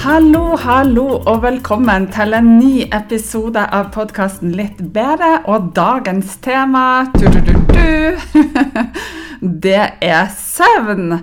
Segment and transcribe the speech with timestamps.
[0.00, 5.42] Hallo, hallo, og velkommen til en ny episode av podkasten Litt bedre.
[5.44, 6.84] Og dagens tema
[7.18, 8.16] du, du, du,
[9.66, 11.18] Det er søvn.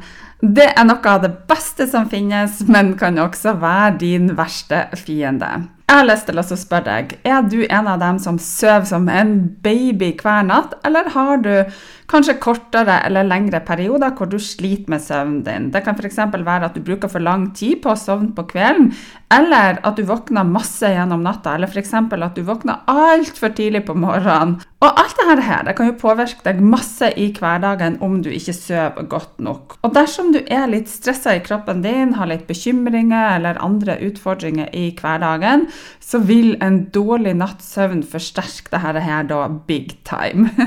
[0.46, 5.50] Det er noe av det beste som finnes, men kan også være din verste fiende.
[5.88, 9.06] Jeg har lyst til å spørre deg, er du en av dem som sover som
[9.08, 9.30] en
[9.64, 11.54] baby hver natt, eller har du
[12.12, 15.70] kanskje kortere eller lengre perioder hvor du sliter med søvnen din.
[15.72, 16.20] Det kan f.eks.
[16.20, 18.92] være at du bruker for lang tid på å sovne på kvelden,
[19.32, 21.96] eller at du våkner masse gjennom natta, eller f.eks.
[21.96, 24.58] at du våkner altfor tidlig på morgenen.
[24.78, 28.54] Og alt dette her det kan jo påvirke deg masse i hverdagen om du ikke
[28.54, 29.80] sover godt nok.
[29.82, 34.70] Og dersom du er litt stressa i kroppen din, har litt bekymringer eller andre utfordringer
[34.78, 35.66] i hverdagen,
[35.98, 40.52] så vil en dårlig natts søvn forsterke dette her da big time.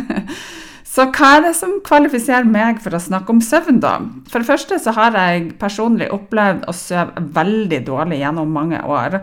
[0.90, 3.92] Så hva er det som kvalifiserer meg for å snakke om søvn, da?
[4.26, 9.20] For det første så har jeg personlig opplevd å sove veldig dårlig gjennom mange år.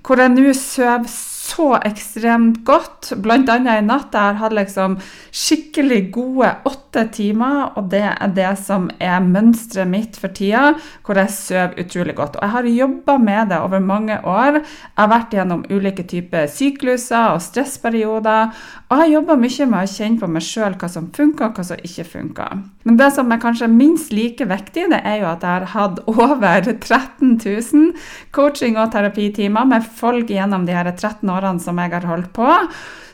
[0.00, 1.04] Hvor jeg nå sover
[1.50, 3.12] så ekstremt godt.
[3.22, 4.96] Blant annet i natt jeg har hatt liksom
[5.34, 10.74] skikkelig gode åtte timer, og det er det som er mønsteret mitt for tida,
[11.06, 12.38] hvor jeg sover utrolig godt.
[12.38, 14.60] Og jeg har jobba med det over mange år.
[14.60, 18.54] Jeg har vært gjennom ulike typer sykluser og stressperioder,
[18.88, 21.58] og jeg har jobba mye med å kjenne på meg sjøl hva som funker, og
[21.58, 22.62] hva som ikke funker.
[22.88, 26.00] Men det som er kanskje minst like viktig, det er jo at jeg har hatt
[26.10, 27.92] over 13 000
[28.34, 32.32] coaching- og terapitimer med folk gjennom de her 13 årene årene som jeg har holdt
[32.36, 32.48] på.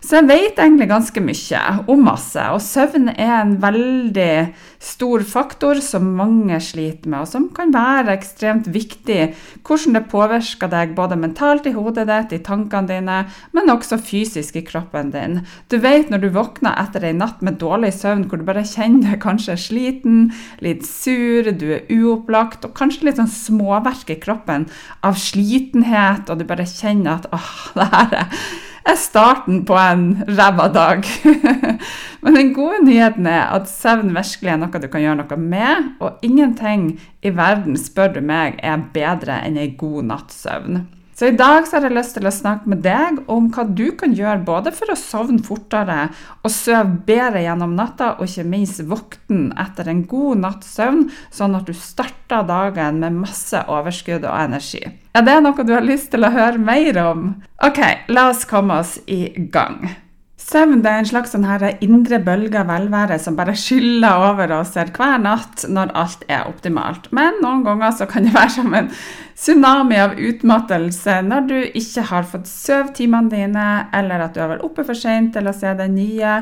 [0.05, 2.43] Så jeg vet egentlig ganske mye om masse.
[2.53, 4.33] Og søvn er en veldig
[4.83, 9.33] stor faktor som mange sliter med, og som kan være ekstremt viktig.
[9.67, 13.19] Hvordan det påvirker deg både mentalt i hodet ditt, i tankene dine,
[13.57, 15.41] men også fysisk i kroppen din.
[15.73, 19.13] Du vet når du våkner etter ei natt med dårlig søvn, hvor du bare kjenner
[19.13, 20.31] deg kanskje sliten,
[20.65, 24.69] litt sur, du er uopplagt, og kanskje litt sånn småverk i kroppen
[25.07, 28.41] av slitenhet, og du bare kjenner at åh, det her er
[28.87, 31.07] er starten på en ræva dag.
[32.23, 35.91] Men den gode nyheten er at søvn virkelig er noe du kan gjøre noe med,
[36.01, 36.89] og ingenting
[37.23, 40.85] i verden, spør du meg, er bedre enn ei god natts søvn.
[41.17, 43.87] Så i dag så har jeg lyst til å snakke med deg om hva du
[43.97, 46.11] kan gjøre både for å sovne fortere
[46.43, 51.57] og sove bedre gjennom natta, og ikke minst våkne etter en god natts søvn, sånn
[51.57, 54.85] at du starter dagen med masse overskudd og energi.
[55.17, 57.31] Er det noe du har lyst til å høre mer om?
[57.65, 57.81] Ok,
[58.13, 59.87] la oss komme oss i gang.
[60.47, 64.77] Søvn er en slags sånn her indre bølge av velvære som bare skyller over oss
[64.77, 67.09] hver natt når alt er optimalt.
[67.11, 68.93] Men noen ganger så kan det være som en
[69.35, 74.55] tsunami av utmattelse når du ikke har fått sovet timene dine, eller at du har
[74.55, 76.39] vært oppe for sent til å se den nye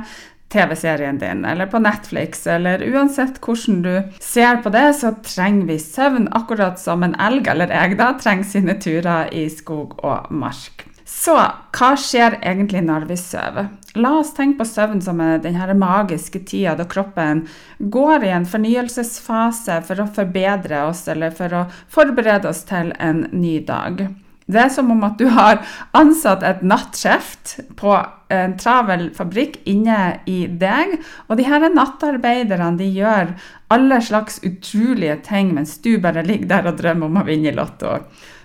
[0.53, 5.81] TV-serien din, eller på Netflix, eller uansett hvordan du ser på det, så trenger vi
[5.81, 10.91] søvn, akkurat som en elg, eller jeg, da, trenger sine turer i skog og mark.
[11.05, 13.69] Så hva skjer egentlig når vi sover?
[13.95, 17.45] La oss tenke på søvn som denne magiske tida da kroppen
[17.79, 23.27] går i en fornyelsesfase for å forbedre oss eller for å forberede oss til en
[23.37, 24.07] ny dag.
[24.45, 25.63] Det er som om at du har
[25.97, 27.95] ansatt et nattskift på
[28.35, 30.99] en travel fabrikk inne i deg.
[31.29, 33.33] Og de her nattarbeiderne de gjør
[33.73, 37.57] alle slags utrolige ting mens du bare ligger der og drømmer om å vinne i
[37.57, 37.97] Lotto.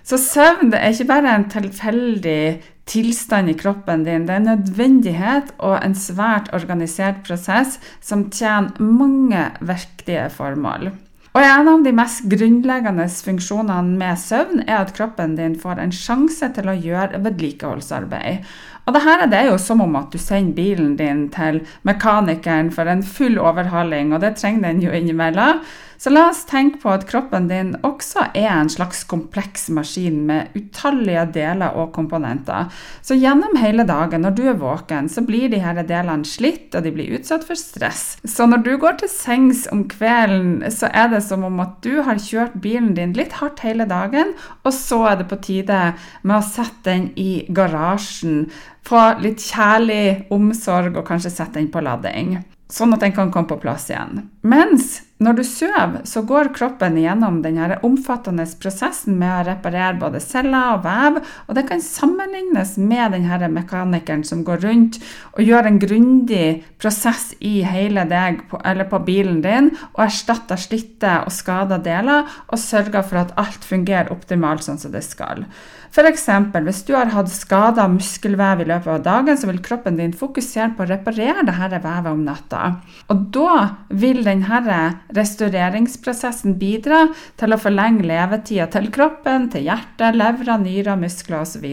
[0.06, 2.42] Så søvn er ikke bare en tilfeldig
[2.90, 4.26] tilstand i kroppen din.
[4.26, 10.90] Det er en nødvendighet og en svært organisert prosess som tjener mange viktige formål.
[11.30, 15.92] Og En av de mest grunnleggende funksjonene med søvn er at kroppen din får en
[15.94, 18.48] sjanse til å gjøre vedlikeholdsarbeid.
[18.86, 22.72] Og det her er det jo som om at du sender bilen din til mekanikeren
[22.74, 25.62] for en full overhaling, og det trenger den jo innimellom.
[26.00, 30.54] Så la oss tenke på at kroppen din også er en slags kompleks maskin med
[30.56, 32.70] utallige deler og komponenter.
[33.04, 36.86] Så gjennom hele dagen når du er våken, så blir de her delene slitt, og
[36.86, 38.16] de blir utsatt for stress.
[38.24, 42.00] Så når du går til sengs om kvelden, så er det som om at du
[42.06, 44.32] har kjørt bilen din litt hardt hele dagen,
[44.64, 45.82] og så er det på tide
[46.22, 48.46] med å sette den i garasjen
[48.86, 52.38] få litt kjærlig omsorg og kanskje sette den på lading.
[52.70, 54.28] Sånn at den kan komme på plass igjen.
[54.46, 60.22] Mens når du sover, så går kroppen gjennom denne omfattende prosessen med å reparere både
[60.24, 64.96] celler og vev, og det kan sammenlignes med denne mekanikeren som går rundt
[65.34, 66.46] og gjør en grundig
[66.80, 72.62] prosess i hele deg, eller på bilen din, og erstatter slitte og skada deler, og
[72.62, 75.44] sørger for at alt fungerer optimalt sånn som det skal.
[75.90, 76.28] F.eks.
[76.62, 80.70] hvis du har hatt skada muskelvev i løpet av dagen, så vil kroppen din fokusere
[80.76, 82.76] på å reparere dette vevet om natta.
[83.10, 83.56] Og da
[83.90, 84.60] vil denne
[85.16, 87.10] restaureringsprosessen bidrar
[87.40, 91.66] til å forlenge levetida til kroppen, til hjertet, levra, nyrer, muskler osv.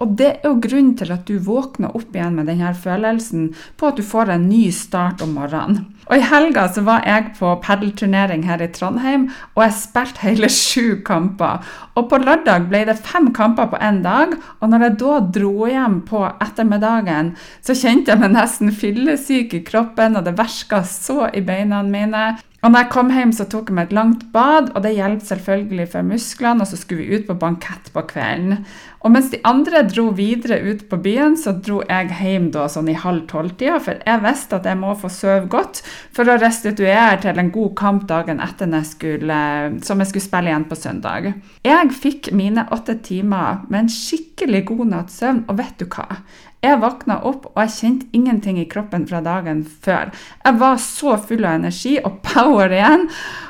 [0.00, 3.90] Og det er jo grunnen til at du våkner opp igjen med denne følelsen på
[3.90, 5.95] at du får en ny start om morgenen.
[6.06, 9.26] Og I helga så var jeg på padelturnering her i Trondheim,
[9.56, 11.64] og jeg spilte hele sju kamper.
[11.98, 15.70] Og på lørdag ble det fem kamper på én dag, og når jeg da dro
[15.70, 21.26] hjem på ettermiddagen, så kjente jeg meg nesten fyllesyk i kroppen, og det verka så
[21.34, 22.36] i beina mine.
[22.66, 25.20] Og når jeg kom hjem, så tok jeg meg et langt bad, og det hjalp
[25.22, 26.64] selvfølgelig for musklene.
[26.64, 28.64] Og så skulle vi ut på bankett på kvelden.
[29.06, 32.90] Og mens de andre dro videre ut på byen, så dro jeg hjem da sånn
[32.90, 35.84] i halv tolv-tida, for jeg visste at jeg må få sove godt
[36.16, 39.38] for å restituere til en god kamp dagen etter jeg skulle,
[39.86, 41.30] som jeg skulle spille igjen på søndag.
[41.62, 46.18] Jeg fikk mine åtte timer med en skikkelig god natts søvn, og vet du hva?
[46.66, 50.10] Jeg våkna opp, og jeg kjente ingenting i kroppen fra dagen før.
[50.42, 53.06] Jeg var så full av energi og power igjen.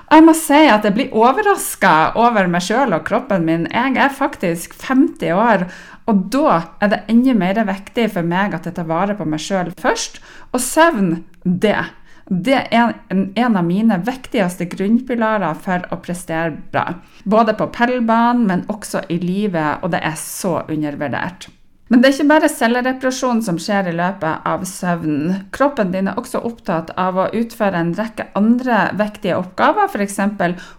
[0.07, 3.69] Og jeg må si at jeg blir overraska over meg sjøl og kroppen min.
[3.73, 5.67] Jeg er faktisk 50 år,
[6.07, 9.43] og da er det enda mer viktig for meg at jeg tar vare på meg
[9.43, 10.21] sjøl først.
[10.53, 11.81] Og søvn, det.
[12.27, 16.89] Det er en av mine viktigste grunnpilarer for å prestere bra.
[17.25, 21.47] Både på pellbanen, men også i livet, og det er så undervurdert.
[21.87, 25.37] Men det er ikke bare cellereparasjon som skjer i løpet av søvnen.
[25.55, 30.19] Kroppen din er også opptatt av å utføre en rekke andre viktige oppgaver, f.eks.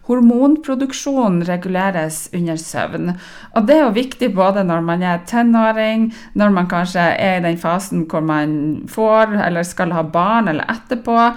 [0.09, 3.13] hormonproduksjon reguleres under søvn.
[3.55, 7.45] Og det er jo viktig både når man er tenåring, når man kanskje er i
[7.47, 8.57] den fasen hvor man
[8.91, 11.31] får eller skal ha barn, eller etterpå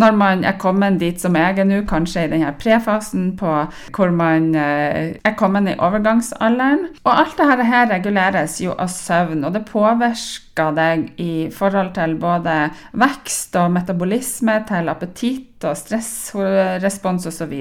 [0.00, 3.52] når man er kommet dit som jeg er nå, kanskje i denne prefasen på
[3.94, 6.88] hvor man eh, er kommet i overgangsalderen.
[7.04, 12.16] Og alt dette her reguleres jo av søvn, og det påvirker deg i forhold til
[12.20, 12.58] både
[13.00, 17.54] vekst og metabolisme, til appetitt og stressrespons osv.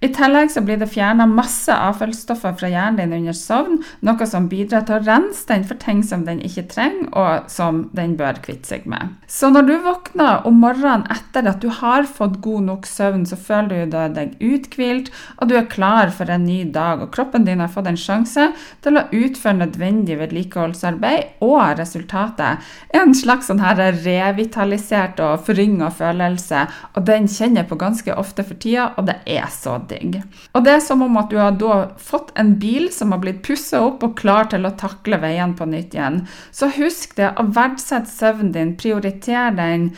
[0.00, 4.46] I tillegg så blir det fjerna masse avfallsstoffer fra hjernen din under sovn, noe som
[4.50, 8.38] bidrar til å rense den for ting som den ikke trenger, og som den bør
[8.44, 9.16] kvitte seg med.
[9.26, 13.38] Så når du våkner om morgenen etter at du har fått god nok søvn, så
[13.40, 17.62] føler du deg uthvilt, og du er klar for en ny dag, og kroppen din
[17.64, 18.48] har fått en sjanse
[18.86, 22.62] til å utføre nødvendig vedlikeholdsarbeid, og resultatet
[22.94, 28.14] er en slags sånn her revitalisert og forynga følelse, og den kjenner jeg på ganske
[28.14, 30.20] ofte for tida, og det er så digg.
[30.52, 33.42] Og det er som om at du har da fått en bil som har blitt
[33.46, 36.22] pussa opp og klar til å takle veien på nytt igjen.
[36.50, 39.90] Så husk det å verdsette søvnen din, prioriter den.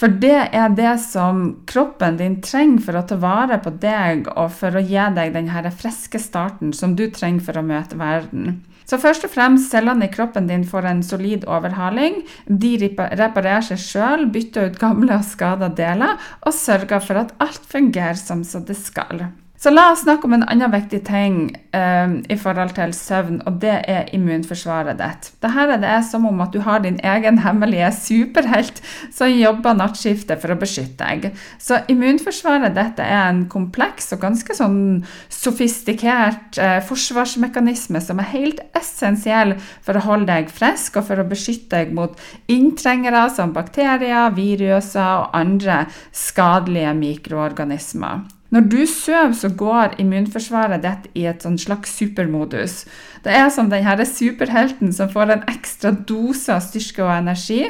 [0.00, 4.52] For det er det som kroppen din trenger for å ta vare på deg og
[4.56, 8.62] for å gi deg den friske starten som du trenger for å møte verden.
[8.90, 12.24] Så først og fremst cellene i kroppen din får en solid overhaling.
[12.50, 17.70] De reparerer seg sjøl, bytter ut gamle og skada deler og sørger for at alt
[17.70, 19.28] fungerer som det skal.
[19.60, 21.34] Så la oss snakke om en annen viktig ting
[21.76, 25.28] um, i forhold til søvn, og det er immunforsvaret ditt.
[25.44, 28.80] Dette er det som om at du har din egen hemmelige superhelt
[29.12, 31.36] som jobber nattskiftet for å beskytte deg.
[31.60, 34.80] Så immunforsvaret ditt er en kompleks og ganske sånn
[35.28, 41.28] sofistikert uh, forsvarsmekanisme som er helt essensiell for å holde deg frisk og for å
[41.28, 42.16] beskytte deg mot
[42.48, 45.82] inntrengere som bakterier, viruser og andre
[46.16, 48.39] skadelige mikroorganismer.
[48.50, 52.82] Når du sover, så går immunforsvaret ditt i et sånn slags supermodus.
[53.22, 57.62] Det er som denne superhelten som får en ekstra dose av styrke og energi.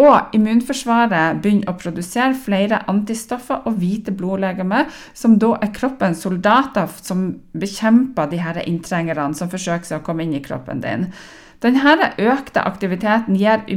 [0.00, 6.88] Og immunforsvaret begynner å produsere flere antistoffer og hvite blodlegemer, som da er kroppens soldater
[7.02, 11.10] som bekjemper de her inntrengerne som forsøker å komme inn i kroppen din.
[11.60, 13.66] Denne økte aktiviteten gir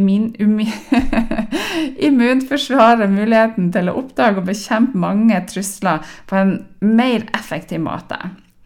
[2.07, 5.99] immunforsvaret muligheten til å oppdage og bekjempe mange trusler
[6.29, 8.17] på en mer effektiv måte.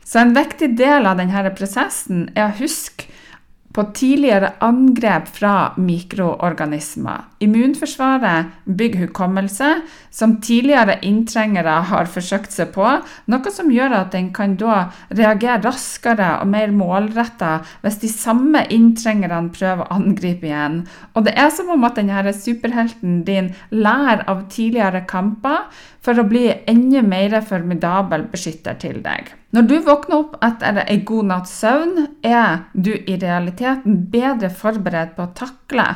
[0.05, 3.09] Så en viktig del av denne prosessen er å huske
[3.77, 7.27] på tidligere angrep fra mikroorganismer.
[7.45, 9.69] Immunforsvaret bygger hukommelse,
[10.09, 12.87] som tidligere inntrengere har forsøkt seg på,
[13.29, 18.65] noe som gjør at den kan da reagere raskere og mer målretta hvis de samme
[18.73, 20.81] inntrengerne prøver å angripe igjen.
[21.13, 25.67] Og det er som om at denne superhelten din lærer av tidligere kamper
[26.01, 29.37] for å bli enda mer formidabel beskytter til deg.
[29.57, 35.15] Når du våkner opp etter en god natts søvn, er du i realiteten bedre forberedt
[35.15, 35.87] på å takle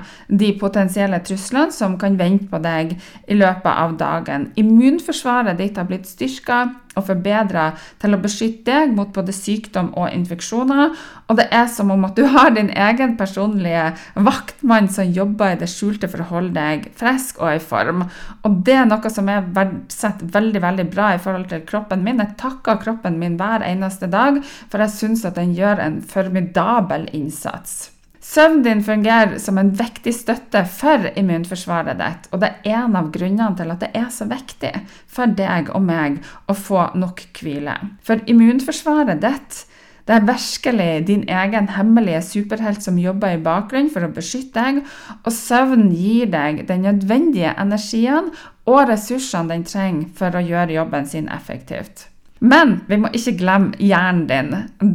[0.41, 2.95] de potensielle truslene som kan vente på deg
[3.29, 4.47] i løpet av dagen.
[4.57, 6.63] Immunforsvaret ditt har blitt styrka
[6.95, 7.71] og forbedra
[8.01, 10.95] til å beskytte deg mot både sykdom og infeksjoner.
[11.29, 15.61] Og det er som om at du har din egen personlige vaktmann som jobber i
[15.61, 18.05] det skjulte for å holde deg frisk og i form.
[18.47, 22.21] Og det er noe som jeg verdsetter veldig veldig bra i forhold til kroppen min.
[22.23, 27.07] Jeg takker kroppen min hver eneste dag, for jeg syns at den gjør en formidabel
[27.15, 27.90] innsats.
[28.31, 33.09] Søvnen din fungerer som en viktig støtte for immunforsvaret ditt, og det er en av
[33.11, 34.71] grunnene til at det er så viktig
[35.11, 37.75] for deg og meg å få nok hvile.
[38.07, 39.65] For immunforsvaret ditt
[40.07, 44.79] det er virkelig din egen hemmelige superhelt som jobber i bakgrunnen for å beskytte deg,
[45.25, 48.31] og søvn gir deg den nødvendige energien
[48.63, 52.07] og ressursene den trenger for å gjøre jobben sin effektivt.
[52.41, 54.47] Men vi må ikke glemme hjernen din.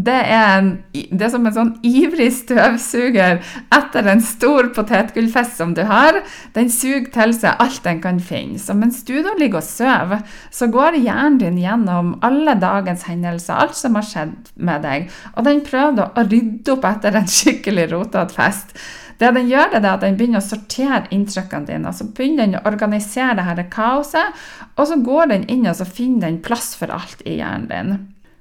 [0.03, 3.39] Det er, en, det er som en sånn ivrig støvsuger
[3.77, 6.19] etter en stor potetgullfest som du har.
[6.59, 8.59] Den suger til seg alt den kan finne.
[8.59, 13.55] Så mens du da ligger og sover, så går hjernen din gjennom alle dagens hendelser,
[13.55, 17.93] alt som har skjedd med deg, og den prøver å rydde opp etter en skikkelig
[17.95, 18.75] rotete fest.
[19.21, 21.93] Det den gjør, det er at den begynner å sortere inntrykkene dine.
[21.97, 24.45] Så begynner den å organisere det dette kaoset,
[24.77, 27.97] og så går den inn og så finner den plass for alt i hjernen din.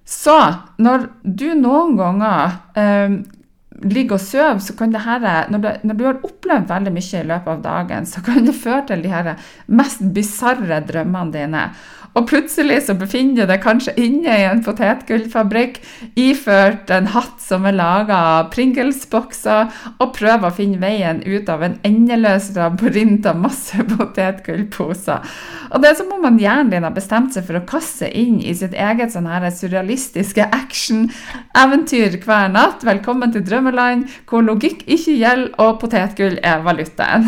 [0.05, 0.35] Så
[0.77, 3.15] når du noen ganger eh,
[3.81, 7.19] ligger og sover, så kan det her, når du, når du, har opplevd veldig mye
[7.21, 9.31] i løpet av dagen, så kan det føre til de her
[9.67, 11.65] mest bisarre drømmene dine.
[12.15, 15.81] Og plutselig så befinner du deg kanskje inne i en potetgullfabrikk,
[16.15, 21.65] iført en hatt som er laga av Pringles-bokser, og prøver å finne veien ut av
[21.67, 25.35] en endeløs labyrint av masse potetgullposer.
[25.75, 28.55] Og det er som om hjernen din har bestemt seg for å kaste inn i
[28.55, 32.87] sitt eget sånn her surrealistiske action-eventyr hver natt.
[32.87, 37.27] Velkommen til drømmeland, hvor logikk ikke gjelder, og potetgull er valutaen.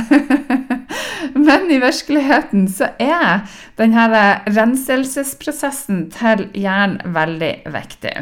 [1.48, 3.44] Men i virkeligheten så er
[3.78, 8.18] denne renselsesprosessen til hjernen veldig viktig.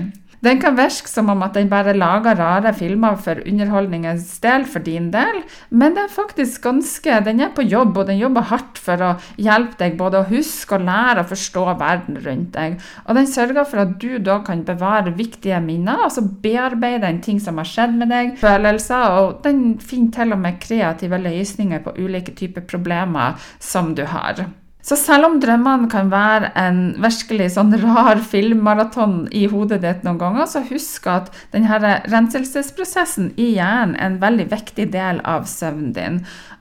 [0.45, 4.83] Den kan virke som om at den bare lager rare filmer for underholdningens del, for
[4.83, 5.39] din del,
[5.71, 9.13] men den er faktisk ganske, den er på jobb, og den jobber hardt for å
[9.41, 12.75] hjelpe deg både å huske og lære å forstå verden rundt deg.
[13.07, 17.39] Og den sørger for at du da kan bevare viktige minner, altså bearbeide en ting
[17.41, 21.95] som har skjedd med deg, følelser, og den finner til og med kreative løsninger på
[21.97, 24.45] ulike typer problemer som du har.
[24.85, 30.19] Så selv om drømmene kan være en virkelig sånn rar filmmaraton i hodet ditt noen
[30.21, 35.95] ganger, så husk at denne renselsesprosessen i hjernen er en veldig viktig del av søvnen
[35.95, 36.19] din.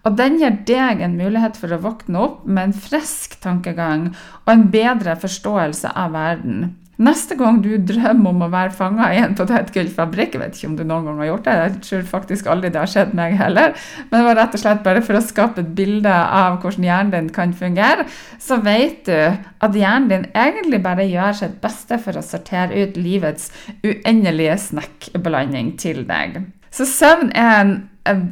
[0.08, 4.54] Og den gir deg en mulighet for å våkne opp med en frisk tankegang og
[4.54, 6.72] en bedre forståelse av verden.
[7.02, 10.76] Neste gang du drømmer om å være fanga i en potetgullfabrikk Jeg vet ikke om
[10.78, 13.74] du noen gang har gjort det, jeg tror faktisk aldri det har skjedd meg heller.
[14.10, 17.14] Men det var rett og slett bare for å skape et bilde av hvordan hjernen
[17.16, 18.06] din kan fungere.
[18.38, 22.98] Så vet du at hjernen din egentlig bare gjør sitt beste for å sortere ut
[23.00, 23.50] livets
[23.82, 26.44] uendelige snackblanding til deg.
[26.74, 27.74] Så søvn er en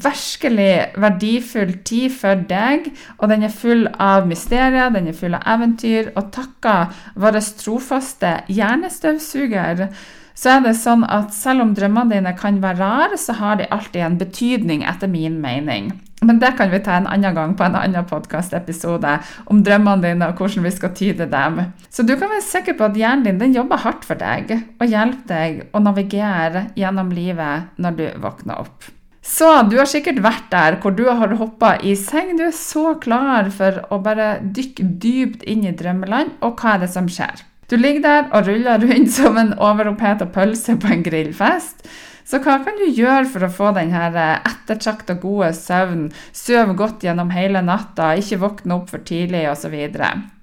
[0.03, 5.47] virkelig verdifull tid for deg, og den er full av mysterier, den er full av
[5.55, 6.11] eventyr.
[6.19, 9.87] Og takket vår trofaste hjernestøvsuger,
[10.35, 13.71] så er det sånn at selv om drømmene dine kan være rare, så har de
[13.71, 15.93] alltid en betydning, etter min mening.
[16.23, 19.17] Men det kan vi ta en annen gang på en annen podkastepisode
[19.51, 21.61] om drømmene dine og hvordan vi skal tyde dem.
[21.91, 24.87] Så du kan være sikker på at hjernen din den jobber hardt for deg og
[24.87, 28.91] hjelper deg å navigere gjennom livet når du våkner opp.
[29.23, 32.35] Så du har sikkert vært der hvor du har hoppa i seng.
[32.39, 36.83] Du er så klar for å bare dykke dypt inn i drømmeland, og hva er
[36.83, 37.45] det som skjer?
[37.71, 41.87] Du ligger der og ruller rundt som en overoppheta pølse på en grillfest.
[42.25, 47.33] Så hva kan du gjøre for å få denne ettertrakta gode søvn, sove godt gjennom
[47.35, 49.75] hele natta, ikke våkne opp for tidlig osv.?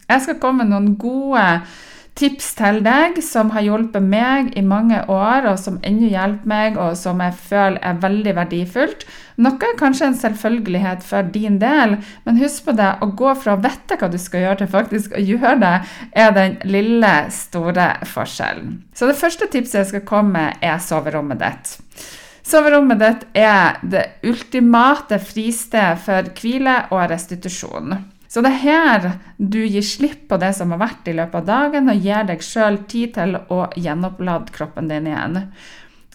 [0.09, 1.45] Jeg skal komme med noen gode
[2.19, 6.77] tips til deg som har hjulpet meg i mange år, og som ennå hjelper meg,
[6.79, 9.05] og som jeg føler er veldig verdifullt.
[9.39, 11.95] Noe er kanskje en selvfølgelighet for din del,
[12.25, 15.15] men husk på det, å gå fra å vite hva du skal gjøre, til faktisk
[15.15, 15.73] å gjøre det,
[16.11, 18.79] er den lille, store forskjellen.
[18.91, 21.75] Så det første tipset jeg skal komme med, er soverommet ditt.
[22.49, 27.99] Soverommet ditt er det ultimate fristed for hvile og restitusjon.
[28.29, 29.05] Så det er her
[29.37, 32.43] du gir slipp på det som har vært i løpet av dagen, og gir deg
[32.45, 35.39] sjøl tid til å gjenopplade kroppen din igjen.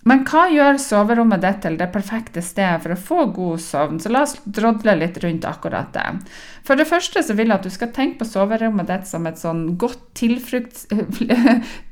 [0.05, 4.01] Men hva gjør soverommet ditt til det perfekte stedet for å få god sovn?
[4.01, 6.05] Så la oss drodle litt rundt akkurat det.
[6.65, 9.41] For det første så vil jeg at du skal tenke på soverommet ditt som et
[9.41, 10.03] sånn godt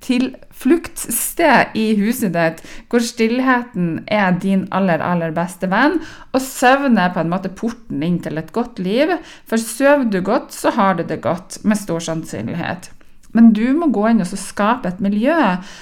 [0.06, 6.00] tilfluktsted i huset ditt, hvor stillheten er din aller, aller beste venn,
[6.32, 9.08] og søvn er på en måte porten inn til et godt liv.
[9.48, 12.92] For sover du godt, så har du det godt, med stor sannsynlighet.
[13.32, 15.36] Men du må gå inn og skape et miljø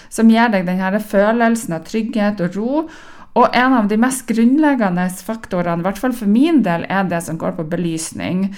[0.08, 2.84] som gir deg denne følelsen av trygghet og ro.
[3.38, 7.22] Og en av de mest grunnleggende faktorene, i hvert fall for min del, er det
[7.26, 8.48] som går på belysning.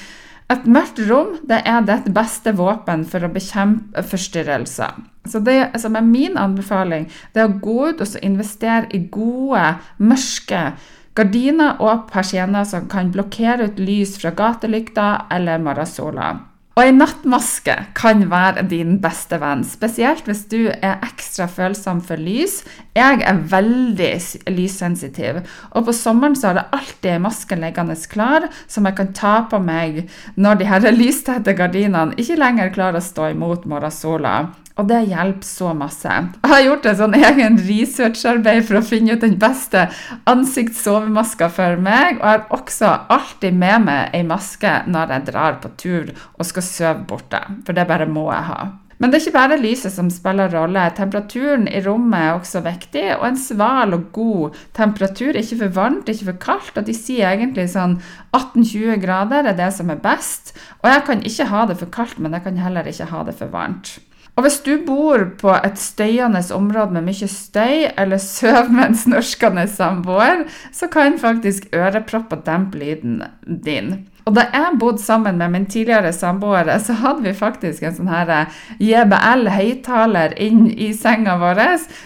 [0.53, 4.97] Et mørkt rom det er ditt beste våpen for å bekjempe forstyrrelser.
[5.29, 9.77] Så det som er min anbefaling, det er å gå ut og investere i gode,
[10.03, 10.73] mørke
[11.17, 16.33] gardiner og persienner som kan blokkere ut lys fra gatelykter eller morgensola.
[16.73, 22.17] Og ei nattmaske kan være din beste venn, spesielt hvis du er ekstra følsom for
[22.17, 22.62] lys.
[22.97, 24.12] Jeg er veldig
[24.57, 25.43] lyssensitiv,
[25.76, 29.35] og på sommeren så har jeg alltid ei maske liggende klar som jeg kan ta
[29.52, 30.07] på meg
[30.41, 34.38] når de her lystette gardinene ikke lenger klarer å stå imot morgensola.
[34.81, 36.09] Og det hjelper så masse.
[36.09, 39.87] Jeg har gjort et sånn egen researcharbeid for å finne ut den beste
[40.31, 42.21] ansiktssovemaska for meg.
[42.21, 46.47] Og jeg har også alltid med meg ei maske når jeg drar på tur og
[46.49, 47.43] skal sove borte.
[47.67, 48.62] For det bare må jeg ha.
[49.02, 50.85] Men det er ikke bare lyset som spiller rolle.
[50.95, 53.02] Temperaturen i rommet er også viktig.
[53.17, 56.79] Og en sval og god temperatur, ikke for varmt, ikke for kaldt.
[56.79, 57.97] Og de sier egentlig sånn
[58.31, 60.55] 18-20 grader er det som er best.
[60.85, 63.35] Og jeg kan ikke ha det for kaldt, men jeg kan heller ikke ha det
[63.43, 63.97] for varmt.
[64.37, 68.97] Og hvis du bor på et støyende område med mye støy, eller sover med en
[68.97, 73.93] snorkende samboer, så kan faktisk ørepropper dempe lyden din.
[74.25, 78.12] Og da jeg bodde sammen med min tidligere samboere, så hadde vi faktisk en sånn
[78.12, 81.62] her eh, JBL-høyttaler inn i senga vår,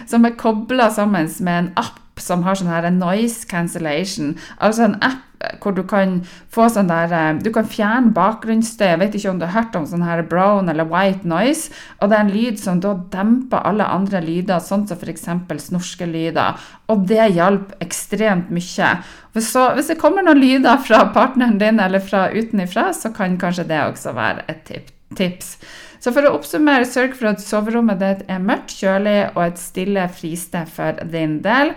[0.09, 4.35] som er kobla sammen med en app som har sånn her noise cancellation.
[4.57, 5.23] Altså en app
[5.61, 6.21] hvor du kan
[6.53, 8.87] få sånn der eh, Du kan fjerne bakgrunnsstøy.
[8.89, 11.71] Jeg vet ikke om du har hørt om sånn her brown eller white noise.
[12.01, 15.27] Og det er en lyd som da demper alle andre lyder, sånn som f.eks.
[15.67, 16.67] snorskelyder.
[16.89, 18.93] Og det hjalp ekstremt mye.
[19.37, 23.67] Så, hvis det kommer noen lyder fra partneren din eller fra utenifra, så kan kanskje
[23.69, 24.73] det også være et
[25.17, 25.57] tips.
[26.01, 30.05] Så for å oppsummere, sørg for at soverommet ditt er mørkt, kjølig og et stille
[30.13, 31.73] fristed for din del.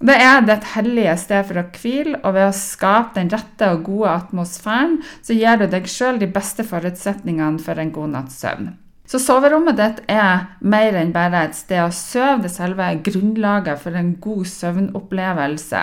[0.00, 3.82] Det er det hellige sted for å hvile, og ved å skape den rette og
[3.84, 8.72] gode atmosfæren, så gir du deg sjøl de beste forutsetningene for en god natts søvn.
[9.10, 13.98] Så soverommet ditt er mer enn bare et sted å sove, det selve grunnlaget for
[13.98, 15.80] en god søvnopplevelse.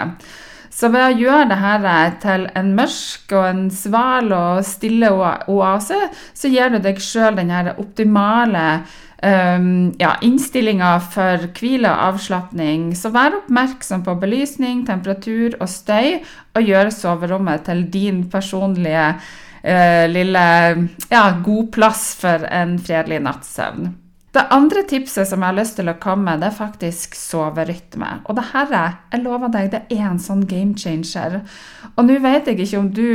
[0.78, 6.00] Så ved å gjøre dette til en mørk og en sval og stille oase,
[6.34, 8.66] så gir du deg sjøl den optimale
[9.24, 12.92] um, ja, innstillinger for hvile og avslapning.
[12.98, 16.20] Så vær oppmerksom på belysning, temperatur og støy,
[16.58, 20.48] og gjør soverommet til din personlige uh, lille
[21.12, 23.96] ja, god plass for en fredelig nattsøvn.
[24.38, 28.20] Det andre tipset som jeg har lyst til å komme med, det er faktisk soverytme.
[28.30, 28.74] Og det her,
[29.10, 31.40] jeg lover deg, det er en sånn game changer.
[31.96, 33.08] Og nå vet jeg ikke om du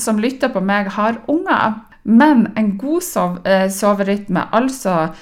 [0.00, 1.82] som lytter på meg, har unger.
[2.04, 5.14] Men en god sov, eh, soverytme, altså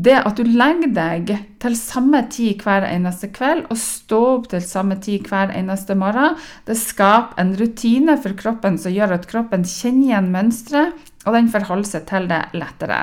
[0.00, 4.62] det at du legger deg til samme tid hver eneste kveld og står opp til
[4.64, 9.66] samme tid hver eneste morgen, det skaper en rutine for kroppen som gjør at kroppen
[9.68, 10.94] kjenner igjen mønsteret,
[11.28, 13.02] og den forholder seg til det lettere.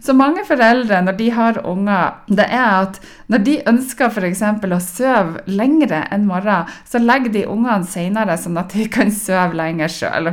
[0.00, 4.40] Så mange foreldre, når de har unger, det er at når de ønsker f.eks.
[4.64, 9.60] å sove lengre enn morgen, så legger de ungene senere, sånn at de kan sove
[9.60, 10.32] lenger sjøl.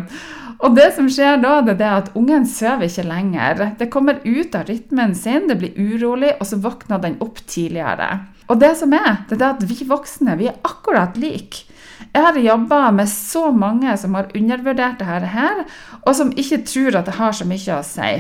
[0.66, 3.64] Og det som skjer da, det er at ungen sover ikke lenger.
[3.78, 8.10] Det kommer ut av rytmen sin, det blir urolig, og så våkner den opp tidligere.
[8.48, 11.68] Og det som er, det er at vi voksne vi er akkurat like.
[12.14, 15.64] Jeg har jobba med så mange som har undervurdert dette her,
[16.02, 18.12] og som ikke tror at det har så mye å si.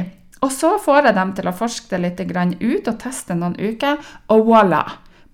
[0.46, 3.98] Og så får jeg dem til å forske det litt ut og teste noen uker,
[4.30, 4.84] og voilà!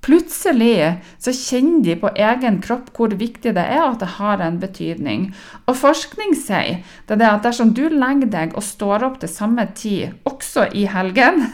[0.03, 4.59] Plutselig så kjenner de på egen kropp hvor viktig det er at det har en
[4.59, 5.29] betydning.
[5.63, 9.65] Og forskning sier det er at dersom du legger deg og står opp til samme
[9.79, 11.45] tid, også i helgen,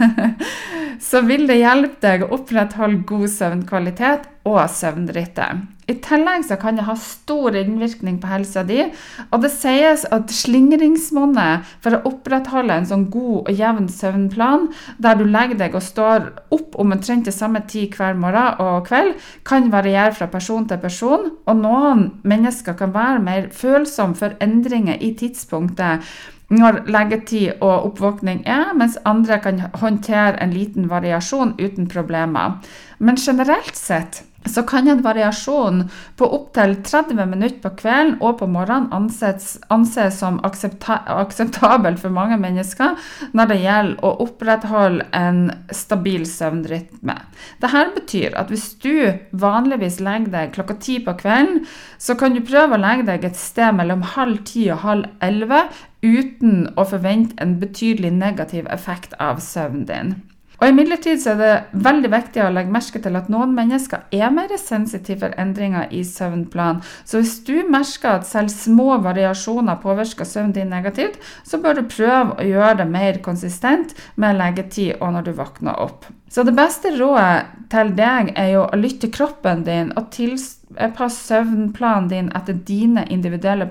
[1.09, 5.51] så vil det hjelpe deg å opprettholde god søvnkvalitet og søvnrytte.
[5.89, 8.83] I tillegg så kan det ha stor innvirkning på helsa di,
[9.29, 14.69] og det sies at slingringsmonnet for å opprettholde en sånn god og jevn søvnplan,
[15.01, 18.87] der du legger deg og står opp om omtrent til samme tid hver morgen og
[18.89, 19.15] kveld,
[19.47, 24.99] kan variere fra person til person, og noen mennesker kan være mer følsomme for endringer
[25.01, 26.05] i tidspunktet
[26.49, 32.57] når leggetid og oppvåkning er, mens andre kan håndtere en liten variasjon uten problemer.
[32.99, 35.83] Men generelt sett så kan en variasjon
[36.15, 42.13] på opptil 30 minutter på kvelden og på morgenen anses, anses som aksepta akseptabel for
[42.15, 42.95] mange mennesker
[43.35, 45.41] når det gjelder å opprettholde en
[45.75, 47.17] stabil søvnrytme.
[47.59, 49.11] Dette betyr at hvis du
[49.43, 51.65] vanligvis legger deg klokka ti på kvelden,
[51.99, 55.67] så kan du prøve å legge deg et sted mellom halv ti og halv elleve
[56.01, 60.19] uten å forvente en betydelig negativ effekt av søvnen din.
[60.59, 64.51] Og Imidlertid er det veldig viktig å legge merke til at noen mennesker er mer
[64.59, 66.81] sensitive for endringer i søvnplan.
[67.07, 71.15] Så hvis du merker at selv små variasjoner påvirker søvnen din negativt,
[71.47, 75.79] så bør du prøve å gjøre det mer konsistent med leggetid og når du våkner
[75.79, 76.09] opp.
[76.29, 81.23] Så det beste rådet til deg er jo å lytte til kroppen din og tilpasse
[81.31, 83.65] søvnplanen din etter dine individuelle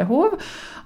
[0.00, 0.40] behov.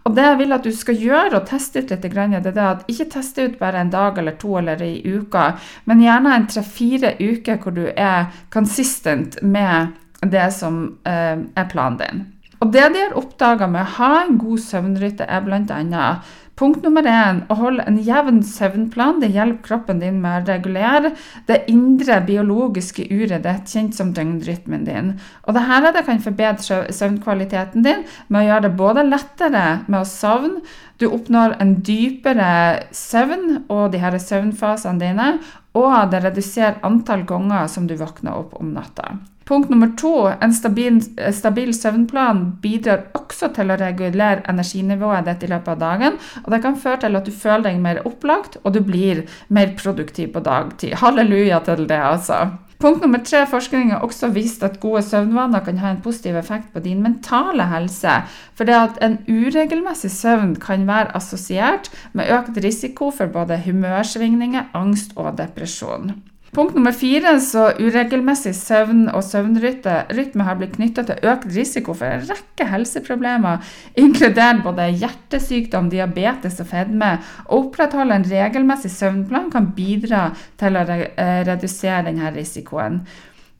[0.05, 2.85] Og det jeg vil at du skal gjøre og teste ut litt, det er at
[2.93, 5.55] ikke teste ut bare en dag eller to eller i uka,
[5.89, 12.01] men gjerne en tre-fire uker hvor du er consistent med det som eh, er planen
[12.01, 12.25] din.
[12.61, 16.07] Og det de har oppdaga med å ha en god søvnrytte, er bl.a.
[16.55, 19.19] Punkt nummer én å holde en jevn søvnplan.
[19.19, 21.11] Det hjelper kroppen din med å regulere
[21.49, 25.11] det indre biologiske uret ditt, kjent som døgnrytmen din.
[25.49, 30.07] Og dette det kan forbedre søvnkvaliteten din med å gjøre det både lettere med å
[30.07, 30.63] sovne,
[31.03, 35.31] du oppnår en dypere søvn og de her søvnfasene dine,
[35.75, 39.17] og det reduserer antall ganger som du våkner opp om natta.
[39.45, 41.03] Punkt nummer to, en stabil,
[41.33, 46.19] stabil, søvnplan bidrar også til å regulere energinivået ditt i løpet av dagen.
[46.45, 49.77] og Det kan føre til at du føler deg mer opplagt, og du blir mer
[49.77, 50.97] produktiv på dagtid.
[51.03, 52.47] Halleluja til det, altså.
[52.81, 56.73] Punkt nummer tre, Forskning har også vist at gode søvnvaner kan ha en positiv effekt
[56.73, 58.19] på din mentale helse.
[58.57, 64.73] For det at en uregelmessig søvn kan være assosiert med økt risiko for både humørsvingninger,
[64.75, 66.17] angst og depresjon.
[66.55, 72.07] Punkt nummer fire, så uregelmessig søvn og søvnrytme har blitt knytta til økt risiko for
[72.07, 73.65] en rekke helseproblemer,
[73.99, 77.11] inkludert både hjertesykdom, diabetes og fedme.
[77.49, 80.29] Å opprettholde en regelmessig søvnplan kan bidra
[80.61, 83.03] til å eh, redusere denne risikoen.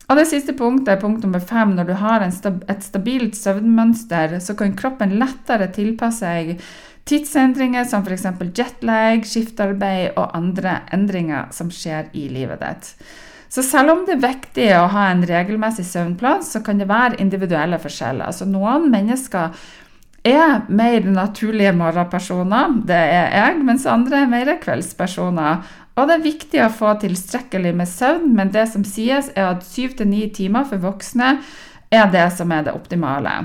[0.05, 4.75] Og det siste punktet, punkt nummer fem, når du har et stabilt søvnmønster, så kan
[4.77, 6.59] kroppen lettere tilpasse seg
[7.05, 8.25] Tidsendringer som f.eks.
[8.57, 12.91] jetlag, skiftarbeid og andre endringer som skjer i livet ditt.
[13.49, 17.19] Så selv om det er viktig å ha en regelmessig søvnplan, så kan det være
[17.21, 18.25] individuelle forskjeller.
[18.25, 19.53] Altså noen mennesker
[20.25, 25.61] er mer naturlige morgenpersoner, det er jeg, mens andre er mer kveldspersoner.
[25.95, 29.63] Og det er viktig å få tilstrekkelig med søvn, men det som sies er at
[29.63, 31.37] syv til ni timer for voksne
[31.93, 33.37] er det som er det optimale.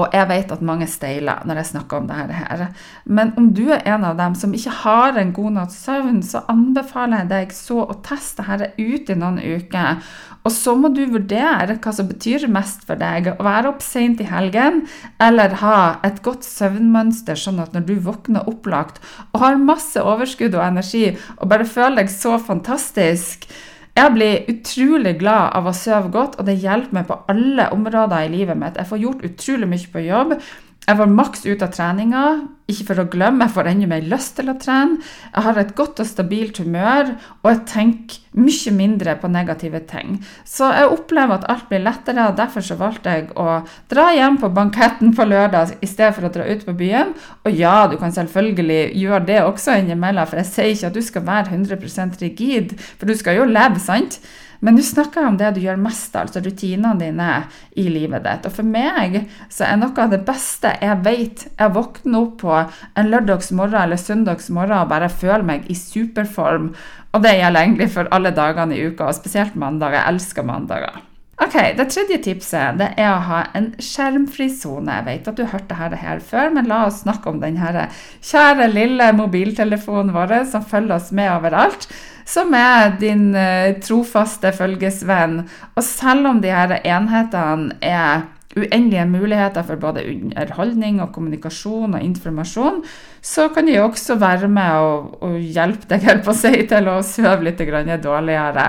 [0.00, 2.32] Og jeg vet at mange steiler når jeg snakker om dette.
[2.32, 2.66] her.
[3.04, 6.44] Men om du er en av dem som ikke har en god natts søvn, så
[6.48, 10.00] anbefaler jeg deg så å teste dette ut i noen uker.
[10.42, 13.34] Og så må du vurdere hva som betyr mest for deg.
[13.36, 14.86] Å være opp seint i helgen
[15.22, 18.98] eller ha et godt søvnmønster, sånn at når du våkner opplagt
[19.32, 23.46] og har masse overskudd og energi og bare føler deg så fantastisk
[23.92, 28.24] jeg blir utrolig glad av å sove godt, og det hjelper meg på alle områder
[28.24, 28.78] i livet mitt.
[28.80, 30.36] Jeg får gjort utrolig mye på jobb.
[30.82, 32.22] Jeg får maks ut av treninga,
[32.66, 34.98] ikke for å glemme, jeg får enda mer lyst til å trene.
[35.28, 37.12] Jeg har et godt og stabilt humør,
[37.44, 40.18] og jeg tenker mye mindre på negative ting.
[40.48, 43.60] Så jeg opplever at alt blir lettere, og derfor så valgte jeg å
[43.92, 47.14] dra hjem på banketten på lørdag i stedet for å dra ut på byen.
[47.46, 51.04] Og ja, du kan selvfølgelig gjøre det også innimellom, for jeg sier ikke at du
[51.12, 54.18] skal være 100% rigid, for du skal jo leve, sant?
[54.64, 57.28] Men du snakker om det du gjør mest, altså rutinene dine
[57.74, 58.44] i livet ditt.
[58.46, 59.16] Og for meg
[59.50, 63.98] så er noe av det beste jeg vet, jeg våkner opp på en lørdagsmorgen eller
[63.98, 66.70] søndagsmorgen og bare føler meg i superform.
[67.10, 69.98] Og det gjelder egentlig for alle dagene i uka, og spesielt mandag.
[69.98, 71.02] Jeg elsker mandager.
[71.42, 74.94] Ok, Det tredje tipset det er å ha en skjermfri sone.
[75.00, 77.88] Jeg vet at du hørte dette her før, men la oss snakke om denne
[78.22, 81.90] kjære lille mobiltelefonen vår som følger oss med overalt
[82.28, 85.42] som er din uh, trofaste følgesvenn.
[85.76, 92.04] Og selv om de her enhetene er uendelige muligheter for både underholdning og kommunikasjon og
[92.04, 92.82] informasjon,
[93.22, 97.00] så kan de også være med og, og hjelpe deg på å si, til å
[97.06, 97.62] sove litt
[98.04, 98.68] dårligere.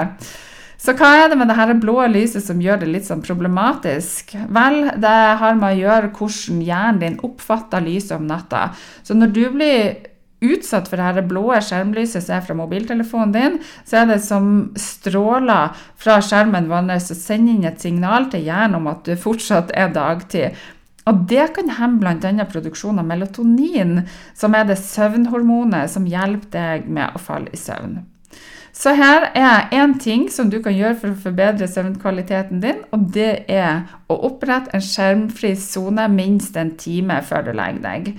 [0.83, 4.33] Så hva er det med det her blå lyset som gjør det litt sånn problematisk?
[4.51, 8.65] Vel, det har med å gjøre hvordan hjernen din oppfatter lyset om natta.
[9.03, 9.93] Så når du blir
[10.43, 15.73] utsatt for det blå skjermlyset som er fra mobiltelefonen din, så er det som stråler
[15.99, 19.93] fra skjermen vår og sender inn et signal til hjernen om at det fortsatt er
[19.95, 20.63] dagtid.
[21.09, 22.45] Og det kan hemme bl.a.
[22.47, 24.05] produksjon av melatonin,
[24.39, 27.99] som er det søvnhormonet som hjelper deg med å falle i søvn.
[28.73, 33.11] Så her er én ting som du kan gjøre for å forbedre søvnkvaliteten din, og
[33.13, 38.09] det er å opprette en skjermfri sone minst en time før du legger deg.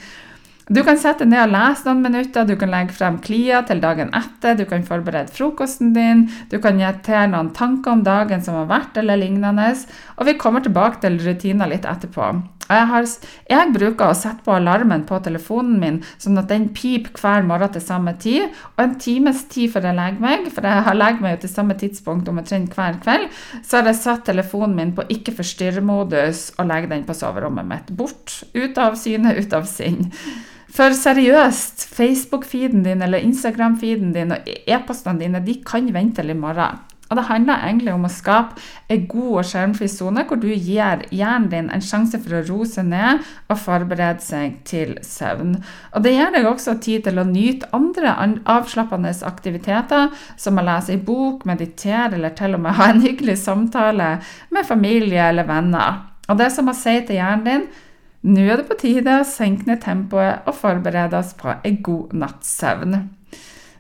[0.64, 4.08] Du kan sette ned og lese noen minutter, du kan legge frem klia til dagen
[4.16, 8.70] etter, du kan forberede frokosten din, du kan gi noen tanker om dagen som har
[8.70, 9.74] vært, eller lignende.
[10.16, 12.32] Og vi kommer tilbake til rutiner litt etterpå.
[12.64, 13.04] Jeg, har,
[13.50, 17.74] jeg, bruker å sette på alarmen på telefonen min, sånn at den piper hver morgen
[17.74, 18.48] til samme tid.
[18.78, 21.76] Og en times tid før jeg legger meg, for jeg har legger meg til samme
[21.76, 23.28] tidspunkt omtrent hver kveld,
[23.60, 27.92] så har jeg satt telefonen min på ikke forstyrre-modus og legger den på soverommet mitt.
[28.00, 28.40] Bort.
[28.56, 30.08] Ut av syne, ut av sinn.
[30.74, 36.34] For seriøst, Facebook-feeden din eller Instagram-feeden din og e-postene dine de kan vente til i
[36.34, 36.80] morgen.
[37.10, 38.58] Og Det handler egentlig om å skape
[38.90, 42.66] en god og skjermfri sone hvor du gir hjernen din en sjanse for å roe
[42.66, 45.54] seg ned og forberede seg til søvn.
[45.94, 50.96] Og Det gir deg også tid til å nyte andre avslappende aktiviteter, som å lese
[50.96, 54.16] en bok, meditere eller til og med ha en hyggelig samtale
[54.50, 56.02] med familie eller venner.
[56.26, 57.68] Og det som å si til hjernen din
[58.24, 62.14] nå er det på tide å senke ned tempoet og forberede oss på en god
[62.16, 62.96] natts søvn.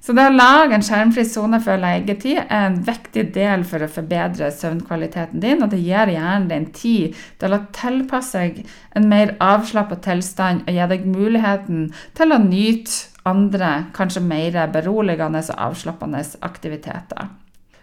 [0.04, 3.88] Så det å lage en skjermfri sone før legetid er en viktig del for å
[3.88, 8.58] forbedre søvnkvaliteten din, og det gir hjernen din tid til å tilpasse seg
[8.92, 11.86] en mer avslappet tilstand og gi deg muligheten
[12.18, 17.32] til å nyte andre, kanskje mer beroligende og avslappende aktiviteter.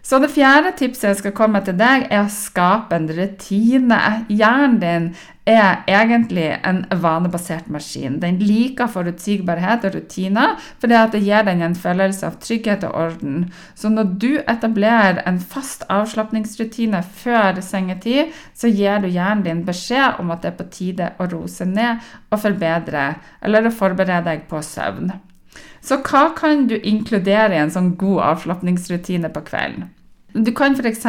[0.01, 3.99] Så det fjerde tipset jeg skal komme til deg, er å skape en rutine.
[4.33, 5.05] Hjernen din
[5.45, 8.19] er egentlig en vanebasert maskin.
[8.21, 13.47] Den liker forutsigbarhet og rutiner fordi det gir den en følelse av trygghet og orden.
[13.77, 20.21] Så når du etablerer en fast avslapningsrutine før sengetid, så gir du hjernen din beskjed
[20.21, 23.11] om at det er på tide å roe seg ned og forbedre,
[23.41, 25.13] eller å forberede deg på søvn.
[25.81, 29.89] Så hva kan du inkludere i en sånn god avslapningsrutine på kvelden?
[30.33, 31.07] Du kan f.eks.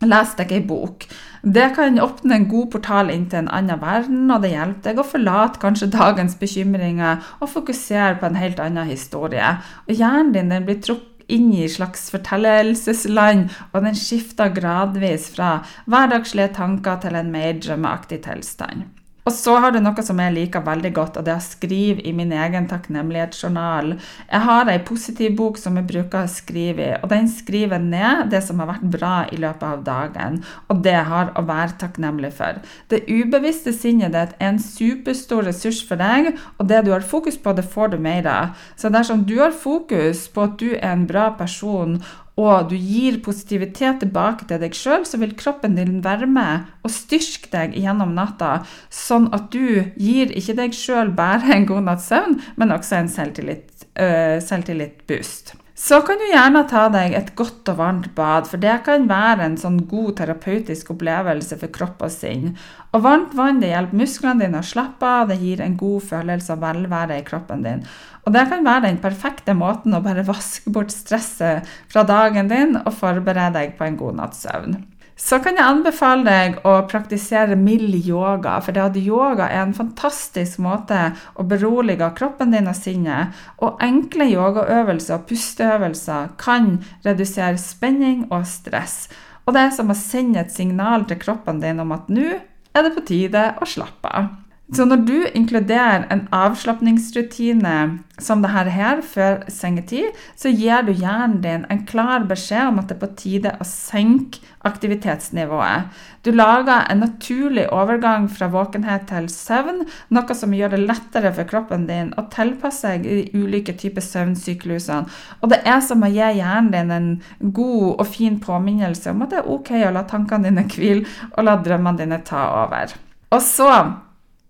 [0.00, 1.04] lese deg ei bok.
[1.42, 5.00] Det kan åpne en god portal inn til en annen verden, og det hjelper deg
[5.00, 9.56] å forlate kanskje dagens bekymringer og fokusere på en helt annen historie.
[9.88, 15.60] Og Hjernen din den blir trukket inn i slags fortellelsesland, og den skifter gradvis fra
[15.90, 18.88] hverdagslige tanker til en mer drømmeaktig tilstand.
[19.28, 22.04] Og så har du noe som jeg liker veldig godt, og det er å skrive
[22.08, 23.92] i min egen takknemlighetsjournal.
[24.30, 28.30] Jeg har ei positiv bok som jeg bruker å skrive i, og den skriver ned
[28.32, 30.40] det som har vært bra i løpet av dagen,
[30.72, 32.62] og det har å være takknemlig for.
[32.92, 37.36] Det ubevisste sinnet ditt er en superstor ressurs for deg, og det du har fokus
[37.40, 38.56] på, det får du mer av.
[38.80, 41.98] Så dersom du har fokus på at du er en bra person,
[42.40, 46.94] og du gir positivitet tilbake til deg sjøl, så vil kroppen din være med og
[46.94, 52.08] styrke deg gjennom natta, sånn at du gir ikke deg sjøl bare en god natts
[52.10, 55.54] søvn, men også en selvtillit, uh, selvtillitboost.
[55.80, 59.46] Så kan du gjerne ta deg et godt og varmt bad, for det kan være
[59.46, 62.52] en sånn god terapeutisk opplevelse for kropp og sinn.
[62.92, 66.52] Og varmt vann det hjelper musklene dine å slappe av, det gir en god følelse
[66.52, 67.82] av velvære i kroppen din.
[68.26, 72.76] Og det kan være den perfekte måten å bare vaske bort stresset fra dagen din
[72.82, 74.82] og forberede deg på en god natts søvn.
[75.20, 79.76] Så kan jeg anbefale deg å praktisere mild yoga, for det at yoga er en
[79.76, 83.36] fantastisk måte å berolige kroppen din og sinnet.
[83.60, 89.10] Og enkle yogaøvelser og pusteøvelser kan redusere spenning og stress.
[89.44, 92.30] Og det er som å sende et signal til kroppen din om at nå
[92.72, 94.39] er det på tide å slappe av.
[94.70, 97.74] Så når du inkluderer en avslapningsrutine
[98.22, 102.86] som dette her før sengetid, så gir du hjernen din en klar beskjed om at
[102.86, 105.88] det er på tide å senke aktivitetsnivået.
[106.22, 109.80] Du lager en naturlig overgang fra våkenhet til søvn,
[110.14, 115.08] noe som gjør det lettere for kroppen din å tilpasse seg de ulike typer søvnsyklusene.
[115.40, 119.34] Og det er som å gi hjernen din en god og fin påminnelse om at
[119.34, 122.94] det er ok å la tankene dine hvile, og la drømmene dine ta over.
[123.34, 123.72] Og så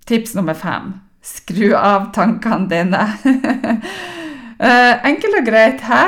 [0.06, 3.02] Tips nummer fem skru av tankene dine.
[4.60, 6.04] uh, enkelt og greit, hæ?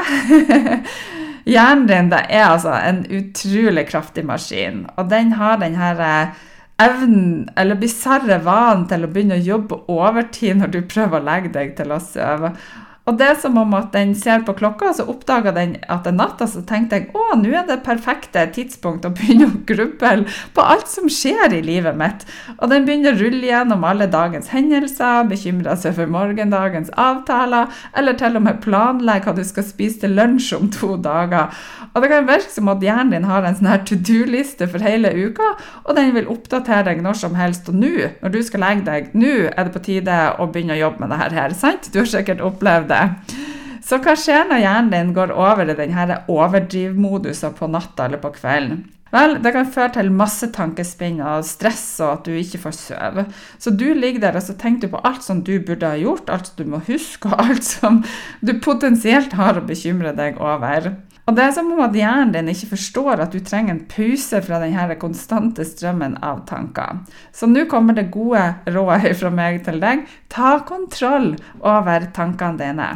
[1.52, 6.42] Hjernen din er altså en utrolig kraftig maskin, og den har den her eh,
[6.84, 11.50] evnen, eller bisarre vanen til å begynne å jobbe overtid når du prøver å legge
[11.56, 12.52] deg til å sove.
[13.02, 16.04] Og det er som om at den ser på klokka, og så oppdager den at
[16.04, 19.48] det er natt, og så tenkte jeg å, nå er det perfekte tidspunkt å begynne
[19.48, 22.22] å gruble på alt som skjer i livet mitt.
[22.60, 28.18] Og den begynner å rulle gjennom alle dagens hendelser, bekymrer seg for morgendagens avtaler, eller
[28.20, 31.50] til og med planlegger hva du skal spise til lunsj om to dager.
[31.92, 34.86] Og det kan virke som at hjernen din har en sånn her to do-liste for
[34.86, 37.66] hele uka, og den vil oppdatere deg når som helst.
[37.66, 40.82] Og nå, når du skal legge deg, nå er det på tide å begynne å
[40.84, 41.90] jobbe med det her, sant?
[41.90, 43.38] Du har sikkert opplevd det.
[43.82, 48.30] Så hva skjer når hjernen din går over i denne overdrivmodusen på natta eller på
[48.36, 48.84] kvelden?
[49.12, 53.26] Vel, det kan føre til masse tankespinn og stress og at du ikke får sove.
[53.60, 56.32] Så du ligger der og så tenker du på alt som du burde ha gjort,
[56.32, 58.00] alt som du må huske, og alt som
[58.40, 60.94] du potensielt har å bekymre deg over.
[61.22, 64.40] Og det er som om at hjernen din ikke forstår at du trenger en pause
[64.42, 67.04] fra denne konstante strømmen av tanker.
[67.30, 70.02] Så nå kommer det gode råd fra meg til deg.
[70.32, 72.90] Ta kontroll over tankene dine.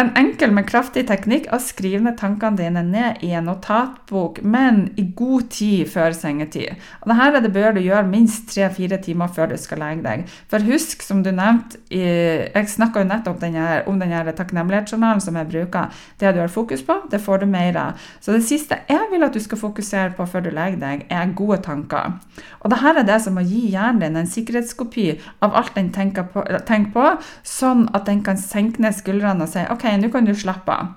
[0.00, 4.38] En enkel, men kraftig teknikk er å skrive ned tankene dine ned i en notatbok,
[4.40, 6.78] men i god tid før sengetid.
[7.02, 10.22] Og dette det bør du gjøre minst tre-fire timer før du skal legge deg.
[10.48, 15.50] For husk, som du nevnte, jeg snakka jo nettopp denne, om denne takknemlighetsjournalen som jeg
[15.50, 15.92] bruker.
[16.16, 18.08] Det du har fokus på, det får du mer av.
[18.24, 21.36] Så det siste jeg vil at du skal fokusere på før du legger deg, er
[21.36, 22.16] gode tanker.
[22.64, 25.06] Og dette er det som å gi hjernen din en sikkerhetskopi
[25.44, 27.06] av alt den tenker på, tenker på
[27.44, 30.70] sånn at den kan senke ned skuldrene og si OK, OK, nå kan du slappe
[30.70, 30.90] av.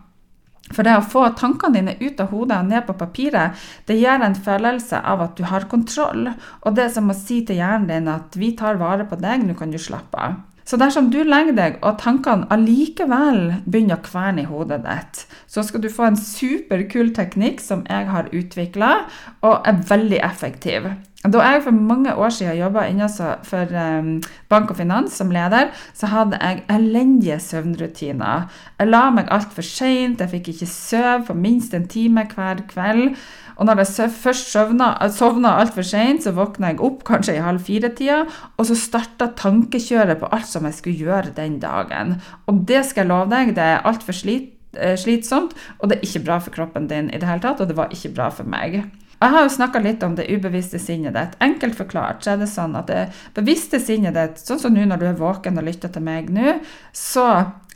[0.73, 3.57] For det å få tankene dine ut av hodet og ned på papiret,
[3.89, 6.27] det gir en følelse av at du har kontroll.
[6.61, 9.45] Og det er som å si til hjernen din at 'vi tar vare på deg,
[9.45, 10.37] nå kan du slappe av'.
[10.65, 15.61] Så dersom du legger deg og tankene allikevel begynner å kverne i hodet ditt, så
[15.63, 19.05] skal du få en superkul teknikk som jeg har utvikla,
[19.41, 20.89] og er veldig effektiv.
[21.33, 24.09] Da jeg for mange år siden jobba innenfor um,
[24.49, 28.45] bank og finans som leder, så hadde jeg elendige søvnrutiner.
[28.79, 33.15] Jeg la meg altfor seint, jeg fikk ikke sove for minst en time hver kveld.
[33.55, 37.63] Og når jeg først sovna, sovna altfor seint, så våkna jeg opp kanskje i halv
[37.63, 38.25] fire-tida,
[38.57, 42.19] og så starta tankekjøret på alt som jeg skulle gjøre den dagen.
[42.51, 46.05] Og det skal jeg love deg, det er altfor slit, eh, slitsomt, og det er
[46.09, 48.43] ikke bra for kroppen din i det hele tatt, og det var ikke bra for
[48.43, 48.83] meg.
[49.21, 51.35] Jeg har jo snakka litt om det ubevisste sinnet ditt.
[51.43, 53.05] Enkelt forklart så er det sånn at det
[53.37, 56.57] bevisste sinnet ditt, sånn som nå når du er våken og lytter til meg nå,
[56.91, 57.29] så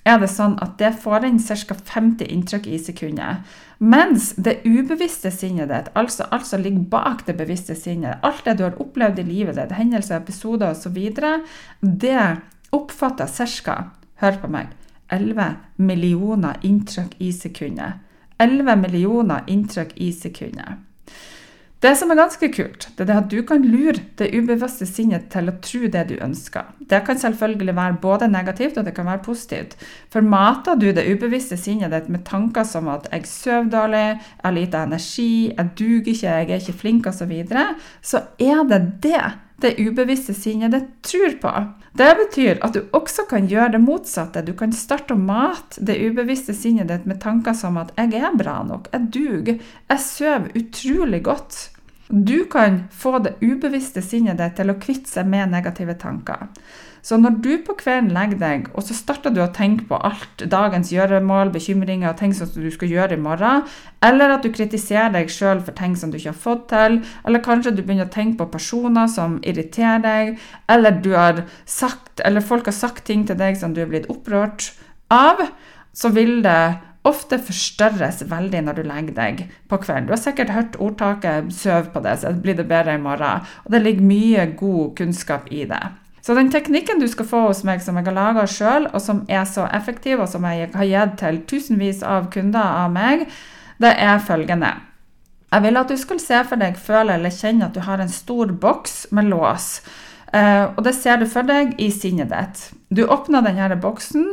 [0.07, 1.75] er det sånn at det får inn ca.
[1.75, 3.45] 50 inntrykk i sekundet.
[3.79, 8.57] Mens det ubevisste sinnet ditt, altså alt som ligger bak det bevisste sinnet, alt det
[8.59, 10.97] du har opplevd i livet ditt, hendelser, episoder osv.,
[11.79, 12.25] det
[12.75, 13.31] oppfatter
[13.63, 13.77] ca.
[14.19, 14.75] Hør på meg
[15.15, 18.03] 11 millioner inntrykk i sekundet.
[18.39, 20.88] 11 millioner inntrykk i sekundet.
[21.79, 25.47] Det som er ganske kult, det er at du kan lure det ubevisste sinnet til
[25.47, 26.73] å tro det du ønsker.
[26.91, 29.77] Det kan selvfølgelig være både negativt og det kan være positivt.
[30.11, 34.43] For mater du det ubevisste sinnet ditt med tanker som at 'jeg sover dårlig', 'jeg
[34.43, 38.63] har lite energi', 'jeg duger ikke', 'jeg er ikke flink', osv., så, videre, så er
[38.67, 39.23] det det
[39.61, 41.51] det ubevisste sinnet ditt tror på.
[41.99, 44.43] Det betyr at du også kan gjøre det motsatte.
[44.45, 48.37] Du kan starte å mate det ubevisste sinnet ditt med tanker som at 'jeg er
[48.37, 51.69] bra nok', 'jeg duger', 'jeg sover utrolig godt'.
[52.09, 56.47] Du kan få det ubevisste sinnet ditt til å kvitte seg med negative tanker.
[57.01, 60.43] Så når du på kvelden legger deg, og så starter du å tenke på alt
[60.51, 63.63] dagens gjøremål, bekymringer og ting som du skal gjøre i morgen,
[64.05, 67.45] eller at du kritiserer deg sjøl for ting som du ikke har fått til, eller
[67.45, 70.35] kanskje du begynner å tenke på personer som irriterer deg,
[70.71, 74.73] eller, har sagt, eller folk har sagt ting til deg som du er blitt opprørt
[75.13, 75.47] av,
[75.95, 80.09] så vil det ofte forstørres veldig når du legger deg på kvelden.
[80.09, 83.45] Du har sikkert hørt ordtaket 'søv på det, så blir det bedre i morgen'.
[83.65, 85.83] Og det ligger mye god kunnskap i det.
[86.21, 89.23] Så den teknikken du skal få hos meg, som jeg har laga sjøl, og som
[89.31, 93.27] er så effektiv, og som jeg har gitt til tusenvis av kunder av meg,
[93.79, 94.73] det er følgende.
[95.49, 98.11] Jeg vil at du skal se for deg, føle eller kjenne at du har en
[98.11, 99.79] stor boks med lås.
[100.29, 102.67] Uh, og det ser du for deg i sinnet ditt.
[102.93, 104.27] Du åpner denne boksen,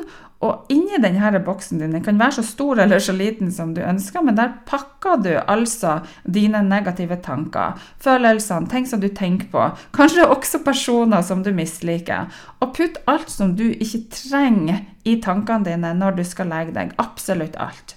[0.45, 3.81] og inni denne boksen din, den kan være så stor eller så liten som du
[3.81, 9.65] ønsker, men der pakker du altså dine negative tanker, følelsene, ting som du tenker på,
[9.97, 12.29] kanskje også personer som du misliker.
[12.61, 16.93] Og putt alt som du ikke trenger i tankene dine når du skal legge deg.
[17.01, 17.97] Absolutt alt.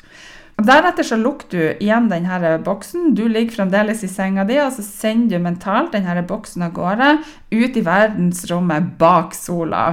[0.60, 3.14] Og Deretter så lukker du igjen denne boksen.
[3.16, 7.14] Du ligger fremdeles i senga di, og så sender du mentalt denne boksen av gårde
[7.52, 9.86] ut i verdensrommet bak sola.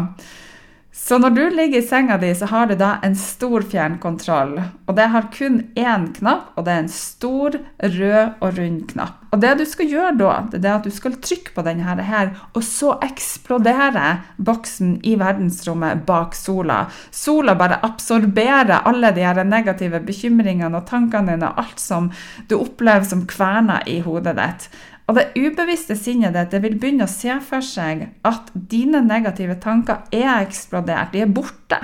[0.97, 4.55] Så når du ligger i senga di, så har du da en stor fjernkontroll.
[4.89, 9.21] Og det har kun én knapp, og det er en stor, rød og rund knapp.
[9.31, 12.33] Og det du skal gjøre da, det er at du skal trykke på denne her,
[12.57, 16.87] og så eksploderer boksen i verdensrommet bak sola.
[17.13, 22.09] Sola bare absorberer alle de her negative bekymringene og tankene dine og alt som
[22.49, 24.71] du opplever som kverner i hodet ditt.
[25.07, 29.55] Og det ubevisste sinnet ditt det vil begynne å se for seg at dine negative
[29.63, 31.79] tanker er eksplodert, de er borte.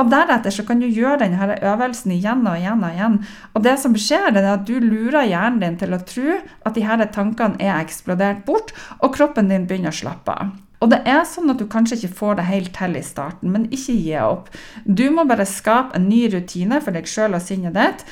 [0.00, 3.18] Og deretter så kan du gjøre denne øvelsen igjen og igjen og igjen.
[3.52, 6.78] Og det som skjer, det er at du lurer hjernen din til å tro at
[6.78, 8.72] disse tankene er eksplodert bort,
[9.04, 10.56] og kroppen din begynner å slappe av.
[10.82, 13.68] Og det er sånn at du kanskje ikke får det helt til i starten, men
[13.70, 14.48] ikke gi opp.
[14.82, 18.02] Du må bare skape en ny rutine for deg sjøl og sinnet ditt,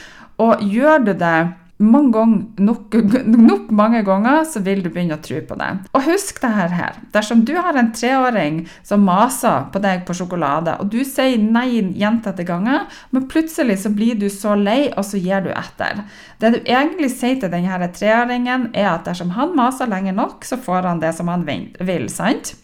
[0.41, 1.39] og gjør du det
[1.81, 5.71] mange ganger, nok, nok, mange ganger så vil du begynne å tro på det.
[5.97, 6.99] Og husk det her.
[7.15, 11.81] Dersom du har en treåring som maser på deg på sjokolade, og du sier nei
[11.97, 16.05] gjentatte ganger, men plutselig så blir du så lei, og så gir du etter.
[16.41, 20.61] Det du egentlig sier til denne treåringen, er at dersom han maser lenge nok, så
[20.61, 22.09] får han det som han vil.
[22.13, 22.60] sant?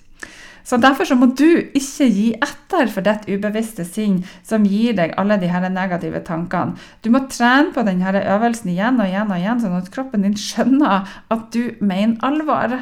[0.66, 1.46] Så Derfor så må du
[1.78, 6.74] ikke gi etter for ditt ubevisste sinn som gir deg alle de her negative tankene.
[7.06, 10.34] Du må trene på denne øvelsen igjen og igjen, og igjen, sånn at kroppen din
[10.34, 12.80] skjønner at du mener alvor.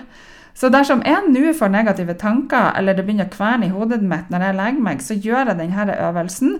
[0.56, 4.32] Så dersom jeg nå får negative tanker, eller det begynner å kverne i hodet mitt
[4.32, 6.58] når jeg legger meg, så gjør jeg denne øvelsen.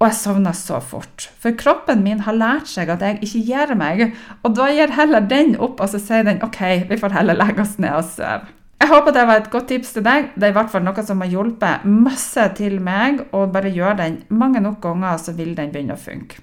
[0.00, 1.28] Og jeg sovner så fort.
[1.42, 4.06] For kroppen min har lært seg at jeg ikke gir meg.
[4.42, 7.66] Og da gir heller den opp, og så sier den OK, vi får heller legge
[7.66, 8.63] oss ned og sove.
[8.84, 10.26] Jeg håper det var et godt tips til deg.
[10.36, 13.22] Det er i hvert fall noe som har hjulpet masse til meg.
[13.32, 16.42] Og bare gjør den mange nok ganger, så vil den begynne å funke.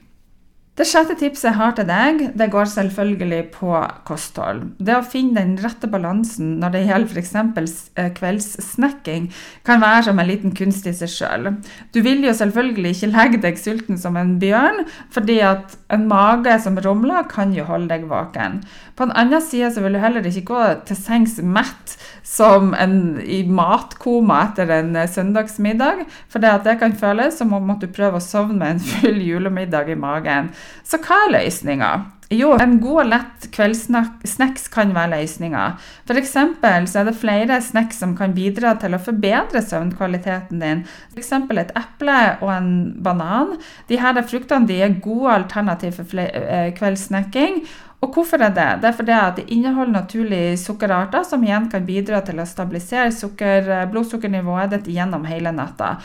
[0.79, 3.73] Det sjette tipset jeg har til deg, det går selvfølgelig på
[4.07, 4.61] kosthold.
[4.79, 7.73] Det å finne den rette balansen når det gjelder f.eks.
[7.99, 9.25] Eh, kveldssnekking,
[9.67, 11.49] kan være som en liten kunst i seg sjøl.
[11.91, 16.55] Du vil jo selvfølgelig ikke legge deg sulten som en bjørn, fordi at en mage
[16.63, 18.61] som rumler, kan jo holde deg våken.
[18.95, 23.19] På den annen side så vil du heller ikke gå til sengs mett som en
[23.19, 26.05] i matkoma etter en eh, søndagsmiddag.
[26.31, 29.99] For det, kan føles som om du prøver å sovne med en full julemiddag i
[29.99, 30.53] magen.
[30.87, 31.91] Så hva er løsninga?
[32.31, 35.65] Jo, en god og lett kveldssnacks kan være løsninga.
[36.07, 36.31] F.eks.
[36.31, 40.85] så er det flere snacks som kan bidra til å forbedre søvnkvaliteten din.
[41.11, 41.33] F.eks.
[41.35, 42.71] et eple og en
[43.03, 43.57] banan.
[43.91, 47.65] De her fruktene de er gode alternativ for eh, kveldssnacking.
[48.01, 48.69] Og hvorfor er det?
[48.81, 53.11] Det er fordi at det inneholder naturlige sukkerarter som igjen kan bidra til å stabilisere
[53.13, 55.97] sukker, blodsukkernivået ditt gjennom hele natta.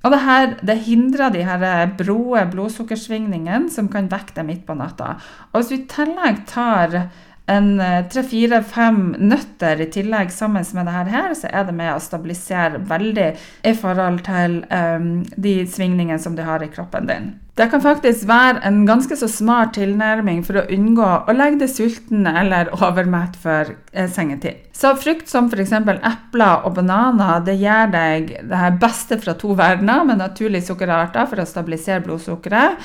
[0.00, 4.76] Og det, her, det hindrer de her broe blodsukkersvingningene som kan vekke deg midt på
[4.78, 5.18] natta.
[5.52, 6.96] Og hvis du i tillegg tar
[7.50, 12.02] en eh, tre-fire-fem nøtter i tillegg sammen med det her, så er det med å
[12.02, 13.28] stabilisere veldig
[13.66, 17.32] i forhold til um, de svingningene som du har i kroppen din.
[17.58, 21.72] Det kan faktisk være en ganske så smart tilnærming for å unngå å legge deg
[21.72, 24.62] sulten eller overmett for eh, sengetid.
[24.76, 25.74] Så frukt som f.eks.
[25.74, 31.42] epler og bananer det gir deg det beste fra to verdener med naturlige sukkerarter for
[31.42, 32.78] å stabilisere blodsukkeret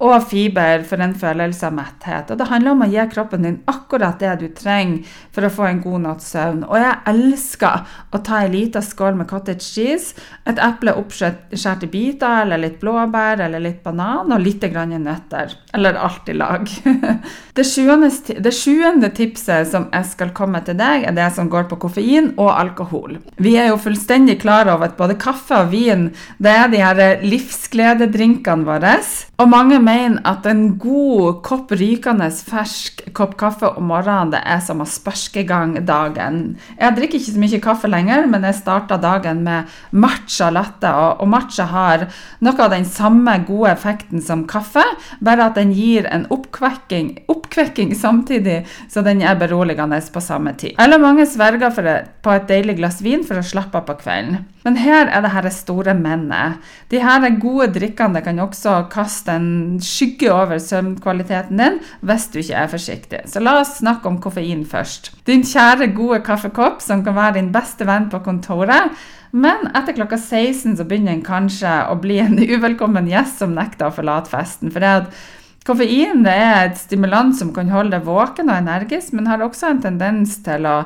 [0.00, 2.30] og fiber for en følelse av metthet.
[2.32, 5.66] Og det handler om å gi kroppen din akkurat det du trenger for å få
[5.68, 6.62] en god natts søvn.
[6.64, 7.84] Og jeg elsker
[8.16, 10.16] å ta en liten skål med cottage cheese,
[10.48, 15.52] et eple oppskåret i biter, eller litt blåbær, eller litt banan, og litt grann nøtter.
[15.76, 16.68] Eller alt i lag.
[17.60, 18.08] Det sjuende,
[18.40, 22.30] det sjuende tipset som jeg skal komme til deg, er det som går på koffein
[22.40, 23.18] og alkohol.
[23.42, 26.06] Vi er jo fullstendig klar over at både kaffe og vin
[26.40, 28.94] det er de her livsglededrinkene våre.
[29.40, 34.60] Og mange mener at en god kopp rykende fersk kopp kaffe om morgenen det er
[34.64, 36.40] som å sparke i gang dagen.
[36.78, 40.90] Jeg drikker ikke så mye kaffe lenger, men jeg starta dagen med matcha latte.
[41.20, 42.06] Og, matcha har
[42.44, 44.84] noe av den samme gode effekten som kaffe,
[45.24, 50.76] bare at den gir en oppkvekking, oppkvekking samtidig, så den er beroligende på samme tid.
[50.80, 51.74] Eller mange sverger
[52.22, 54.44] på et deilig glass vin for å slappe av på kvelden.
[54.64, 56.60] Men her er det her store mennet.
[56.92, 62.60] De her gode drikkene kan også kaste en skygge over søvnkvaliteten din hvis du ikke
[62.62, 63.22] er forsiktig.
[63.30, 65.12] Så la oss snakke om koffein først.
[65.26, 68.94] Din kjære, gode kaffekopp som kan være din beste venn på kontoret.
[69.30, 73.90] Men etter klokka 16 så begynner en kanskje å bli en uvelkommen gjest som nekter
[73.90, 74.72] å forlate festen.
[74.74, 75.20] For det at
[75.66, 79.68] Koffein det er et stimulant som kan holde deg våken og energisk, men har også
[79.68, 80.76] en tendens til å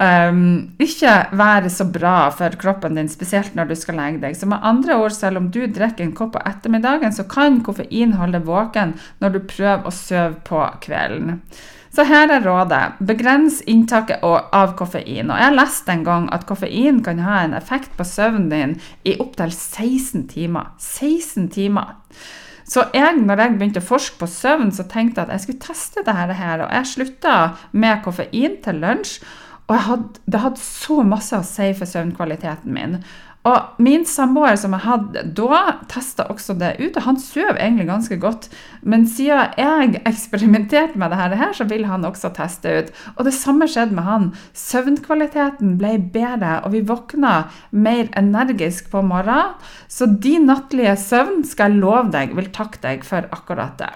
[0.00, 4.36] um, ikke være så bra for kroppen din, spesielt når du skal legge deg.
[4.38, 8.16] Så med andre ord, selv om du drikker en kopp på ettermiddagen, så kan koffein
[8.18, 11.40] holde våken når du prøver å sove på kvelden.
[11.94, 12.96] Så her er rådet.
[13.06, 15.30] Begrens inntaket av koffein.
[15.30, 18.72] Og jeg leste en gang at koffein kan ha en effekt på søvnen din
[19.06, 20.72] i opptil 16 timer.
[20.82, 21.94] 16 timer.
[22.66, 25.64] Så jeg, når jeg begynte å forske på søvn, så tenkte jeg at jeg skulle
[25.68, 26.50] teste dette.
[26.64, 27.38] Og jeg slutta
[27.70, 29.18] med koffein til lunsj.
[29.68, 32.98] Og hadde, det hadde så masse å si for søvnkvaliteten min.
[33.44, 35.58] Og min samboer som jeg hadde da,
[35.92, 38.46] testa også det ut, og han sover egentlig ganske godt.
[38.80, 42.90] Men siden jeg eksperimenterte med det her, så vil han også teste ut.
[43.18, 44.30] Og det samme skjedde med han.
[44.56, 47.34] Søvnkvaliteten ble bedre, og vi våkna
[47.76, 49.52] mer energisk på morgenen.
[49.92, 53.92] Så din nattlige søvn skal jeg love deg vil takke deg for akkurat det.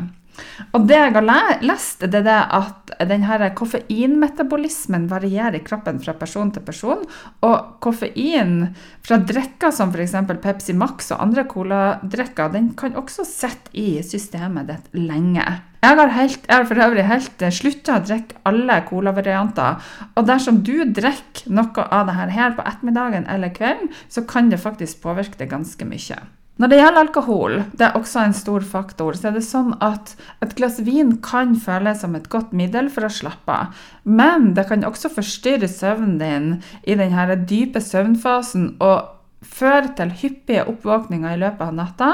[0.76, 6.14] Og det jeg har lest, det er det at denne koffeinmetabolismen varierer i kroppen fra
[6.18, 7.04] person til person.
[7.46, 8.74] Og koffein
[9.06, 10.16] fra drikker som f.eks.
[10.42, 15.46] Pepsi Max og andre coladrikker, den kan også sitte i systemet ditt lenge.
[15.78, 19.92] Jeg har, helt, jeg har for øvrig helt slutta å drikke alle colavarianter.
[20.18, 24.58] Og dersom du drikker noe av dette her på ettermiddagen eller kvelden, så kan det
[24.64, 26.18] faktisk påvirke det ganske mye.
[26.58, 30.16] Når det gjelder alkohol, det er også en stor faktor, så er det sånn at
[30.42, 33.84] et glass vin kan føles som et godt middel for å slappe av.
[34.02, 36.48] Men det kan også forstyrre søvnen din
[36.82, 38.74] i denne dype søvnfasen.
[38.82, 42.10] og fører til hyppige oppvåkninger i løpet av natta.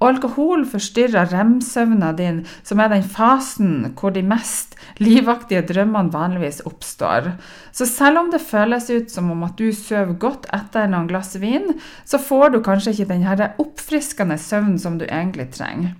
[0.00, 6.62] Og alkohol forstyrrer rem-søvna din, som er den fasen hvor de mest livaktige drømmene vanligvis
[6.68, 7.32] oppstår.
[7.72, 11.34] Så selv om det føles ut som om at du sover godt etter noen glass
[11.42, 13.28] vin, så får du kanskje ikke den
[13.62, 15.94] oppfriskende søvnen som du egentlig trenger.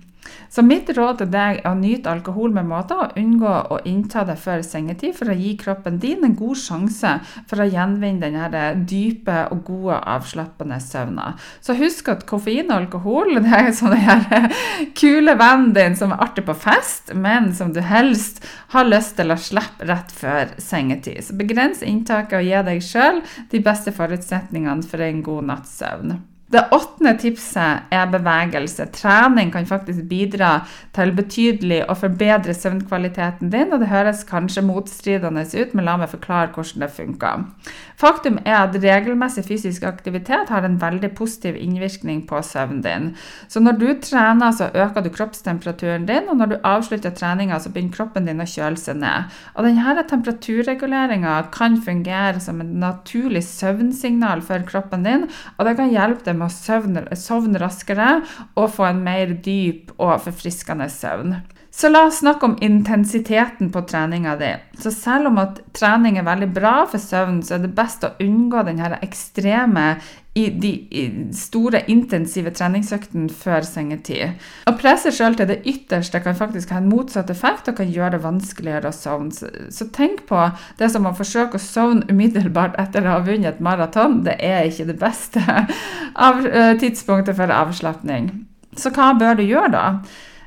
[0.49, 4.25] Så mitt råd til deg er å nyte alkohol med måte og unngå å innta
[4.27, 7.15] det før sengetid for å gi kroppen din en god sjanse
[7.49, 11.33] for å gjenvinne den dype og gode, avslappende søvna.
[11.61, 14.51] Så husk at koffein og alkohol det er som den
[14.97, 18.43] kule vennen din som er artig på fest, men som du helst
[18.75, 21.23] har lyst til å slippe rett før sengetid.
[21.25, 23.21] Så begrens inntaket og gi deg sjøl
[23.51, 26.17] de beste forutsetningene for en god natts søvn.
[26.45, 28.85] Det åttende tipset er bevegelse.
[28.93, 30.59] Trening kan faktisk bidra
[30.93, 36.11] til betydelig å forbedre søvnkvaliteten din, og det høres kanskje motstridende ut, men la meg
[36.11, 37.47] forklare hvordan det funker.
[37.97, 43.09] Faktum er at regelmessig fysisk aktivitet har en veldig positiv innvirkning på søvnen din.
[43.49, 47.73] Så når du trener, så øker du kroppstemperaturen din, og når du avslutter treninga, så
[47.73, 49.33] begynner kroppen din å kjøle seg ned.
[49.55, 55.25] Og denne temperaturreguleringa kan fungere som et naturlig søvnsignal for kroppen din,
[55.57, 58.21] og det kan hjelpe deg med å sovne raskere
[58.55, 61.37] og få en mer dyp og forfriskende søvn.
[61.75, 64.53] Så la oss snakke om intensiteten på treninga di.
[64.79, 68.13] Så selv om at trening er veldig bra for søvn, så er det best å
[68.23, 69.97] unngå den ekstreme
[70.35, 70.71] de
[71.35, 74.39] store, intensive treningsøktene før sengetid.
[74.71, 78.13] Å presse sjøl til det ytterste kan faktisk ha en motsatt effekt og kan gjøre
[78.15, 79.35] det vanskeligere å sovne.
[79.35, 80.45] Så, tenk på
[80.79, 84.21] det som å forsøke å sovne umiddelbart etter å ha vunnet et maraton.
[84.23, 85.43] Det er ikke det beste
[86.23, 88.31] eh, tidspunktet for avslapning.
[88.79, 89.85] Så hva bør du gjøre da?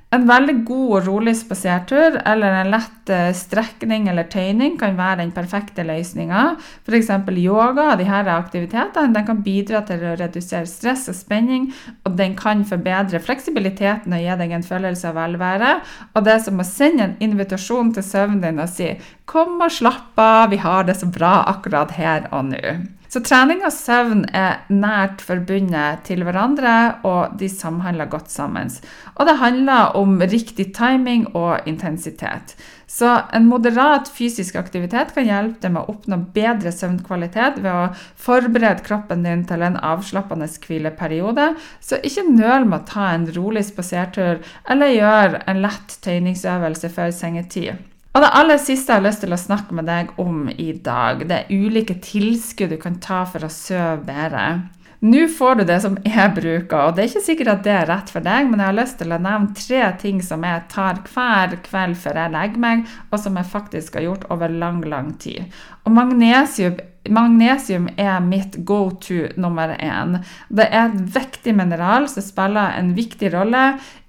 [0.09, 5.19] En veldig god og rolig spasertur eller en lett eh, strekning eller tøyning kan være
[5.21, 6.45] den perfekte løsninga.
[6.89, 7.11] F.eks.
[7.37, 11.69] yoga og disse aktivitetene den kan bidra til å redusere stress og spenning,
[12.09, 15.75] og den kan forbedre fleksibiliteten og gi deg en følelse av velvære.
[16.15, 18.95] Og det er som å sende en invitasjon til søvnen din og si
[19.29, 22.98] 'kom og slapp av, vi har det så bra akkurat her og nå'.
[23.09, 28.69] Så trening og søvn er nært forbundet til hverandre, og de samhandler godt sammen.
[29.17, 32.53] Og det handler om riktig timing og intensitet.
[32.89, 37.91] Så en moderat fysisk aktivitet kan hjelpe deg med å oppnå bedre søvnkvalitet ved å
[38.17, 41.51] forberede kroppen din til en avslappende hvileperiode.
[41.81, 47.13] Så ikke nøl med å ta en rolig spasertur eller gjøre en lett tøyningsøvelse før
[47.13, 47.77] sengetid.
[48.19, 51.21] Og det aller siste jeg har lyst til å snakke med deg om i dag,
[51.31, 54.47] det er ulike tilskudd du kan ta for å sove bedre.
[55.07, 57.87] Nå får du det som jeg bruker, og det er ikke sikkert at det er
[57.87, 60.99] rett for deg, men jeg har lyst til å nevne tre ting som jeg tar
[61.07, 65.15] hver kveld før jeg legger meg, og som jeg faktisk har gjort over lang, lang
[65.23, 65.47] tid.
[65.89, 66.77] Og magnesium,
[67.09, 70.19] magnesium er mitt go to nummer én.
[70.53, 73.63] Det er et viktig mineral som spiller en viktig rolle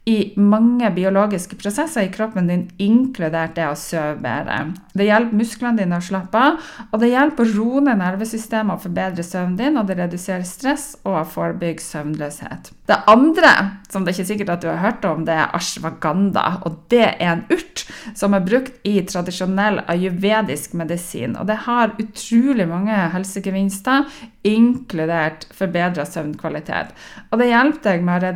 [0.10, 4.58] i mange biologiske prosesser i kroppen din, inkludert det å sove bedre.
[4.98, 8.84] Det hjelper musklene dine å slappe av, og det hjelper å roe ned nervesystemet og
[8.88, 12.72] forbedre søvnen din, og det reduserer stress og forebygger søvnløshet.
[12.90, 13.54] Det andre,
[13.92, 16.46] som det er ikke sikkert at du har hørt om, det er ashwaganda.
[16.66, 17.86] Og det er en urt
[18.18, 21.38] som er brukt i tradisjonell ayurvedisk medisin.
[21.38, 24.06] Og det har utrolig mange helsegevinster,
[24.48, 26.94] inkludert forbedra søvnkvalitet.
[27.30, 28.30] Og det hjelper deg med å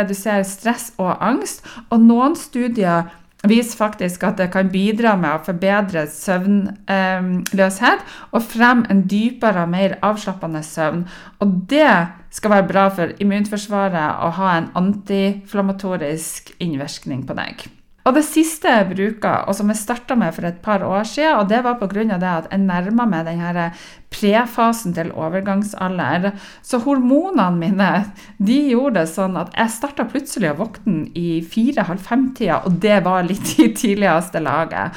[0.00, 1.64] redusere, stress og angst.
[1.90, 3.08] Og noen studier
[3.46, 8.00] viser faktisk at det kan bidra med å forbedre søvnløshet
[8.32, 11.06] og fremme en dypere og mer avslappende søvn.
[11.44, 11.92] Og det
[12.34, 17.75] skal være bra for immunforsvaret å ha en antiinflammatorisk innvirkning på deg.
[18.06, 21.40] Og det siste jeg bruker, og som jeg starta med for et par år siden,
[21.40, 22.04] og det var pga.
[22.06, 23.72] det at jeg nærma meg denne
[24.10, 26.30] prefasen til overgangsalder.
[26.62, 27.90] Så hormonene mine
[28.38, 33.02] de gjorde det sånn at jeg starta plutselig å våkne i fire-halv fem-tida, og det
[33.04, 34.94] var litt i tidligste laget.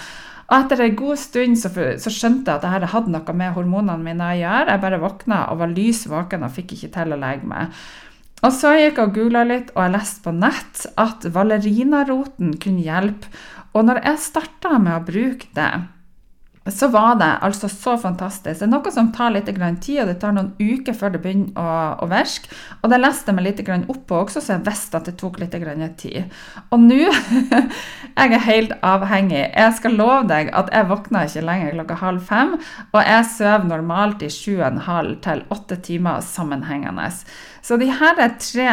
[0.49, 4.05] Og etter en god stund så, så skjønte jeg at dette hadde noe med hormonene
[4.05, 4.73] mine å gjøre.
[4.73, 7.73] Jeg bare våkna og var lys våken og fikk ikke til å legge meg.
[8.39, 12.85] Og så gikk jeg og googla litt, og jeg leste på nett at valerinaroten kunne
[12.85, 13.31] hjelpe.
[13.75, 15.71] Og når jeg starta med å bruke det,
[16.71, 18.59] så var det altså så fantastisk.
[18.59, 21.55] Det er noe som tar litt tid, og det tar noen uker før det begynner
[21.57, 22.51] å, å virke.
[22.83, 25.39] Og det leste jeg meg litt opp på også, så jeg visste at det tok
[25.39, 25.55] litt
[25.99, 26.29] tid.
[26.69, 26.99] Og nå
[28.19, 29.43] jeg er helt avhengig.
[29.47, 32.55] Jeg skal love deg at jeg våkner ikke lenger klokka halv fem,
[32.91, 37.09] og jeg sover normalt i sju og en halv til åtte timer sammenhengende.
[37.63, 38.69] Så de her tre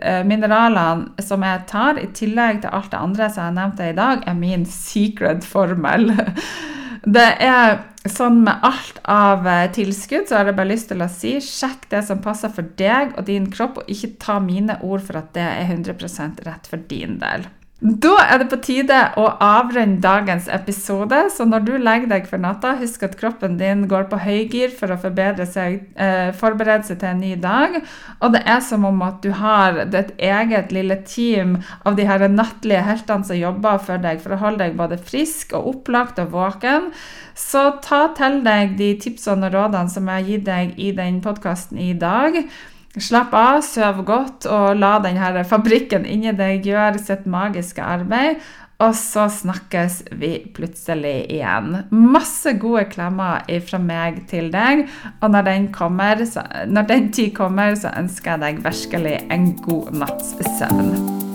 [0.00, 3.96] eh, mineralene som jeg tar, i tillegg til alt det andre som jeg nevnte i
[3.96, 6.10] dag, er min secret formel.
[7.06, 7.76] Det er
[8.10, 11.86] sånn med alt av eh, tilskudd, så har jeg bare lyst til å si sjekk
[11.92, 15.30] det som passer for deg og din kropp, og ikke ta mine ord for at
[15.36, 17.46] det er 100% rett for din del.
[17.76, 21.18] Da er det på tide å avrunde dagens episode.
[21.28, 24.94] Så når du legger deg for natta, husk at kroppen din går på høygir for
[24.94, 24.96] å
[25.44, 27.76] seg, eh, forberede seg til en ny dag.
[28.22, 32.26] Og det er som om at du har et eget lille team av de her
[32.28, 36.32] nattlige heltene som jobber for deg for å holde deg både frisk og opplagt og
[36.32, 36.92] våken.
[37.34, 41.20] Så ta til deg de tipsene og rådene som jeg har gitt deg i den
[41.20, 42.48] podkasten i dag.
[42.96, 48.40] Slapp av, søv godt, og la denne fabrikken inni deg gjøre sitt magiske arbeid.
[48.76, 51.78] Og så snakkes vi plutselig igjen.
[51.90, 54.84] Masse gode klemmer fra meg til deg.
[55.22, 59.54] Og når den, kommer, så, når den tid kommer, så ønsker jeg deg virkelig en
[59.64, 61.25] god natts søvn.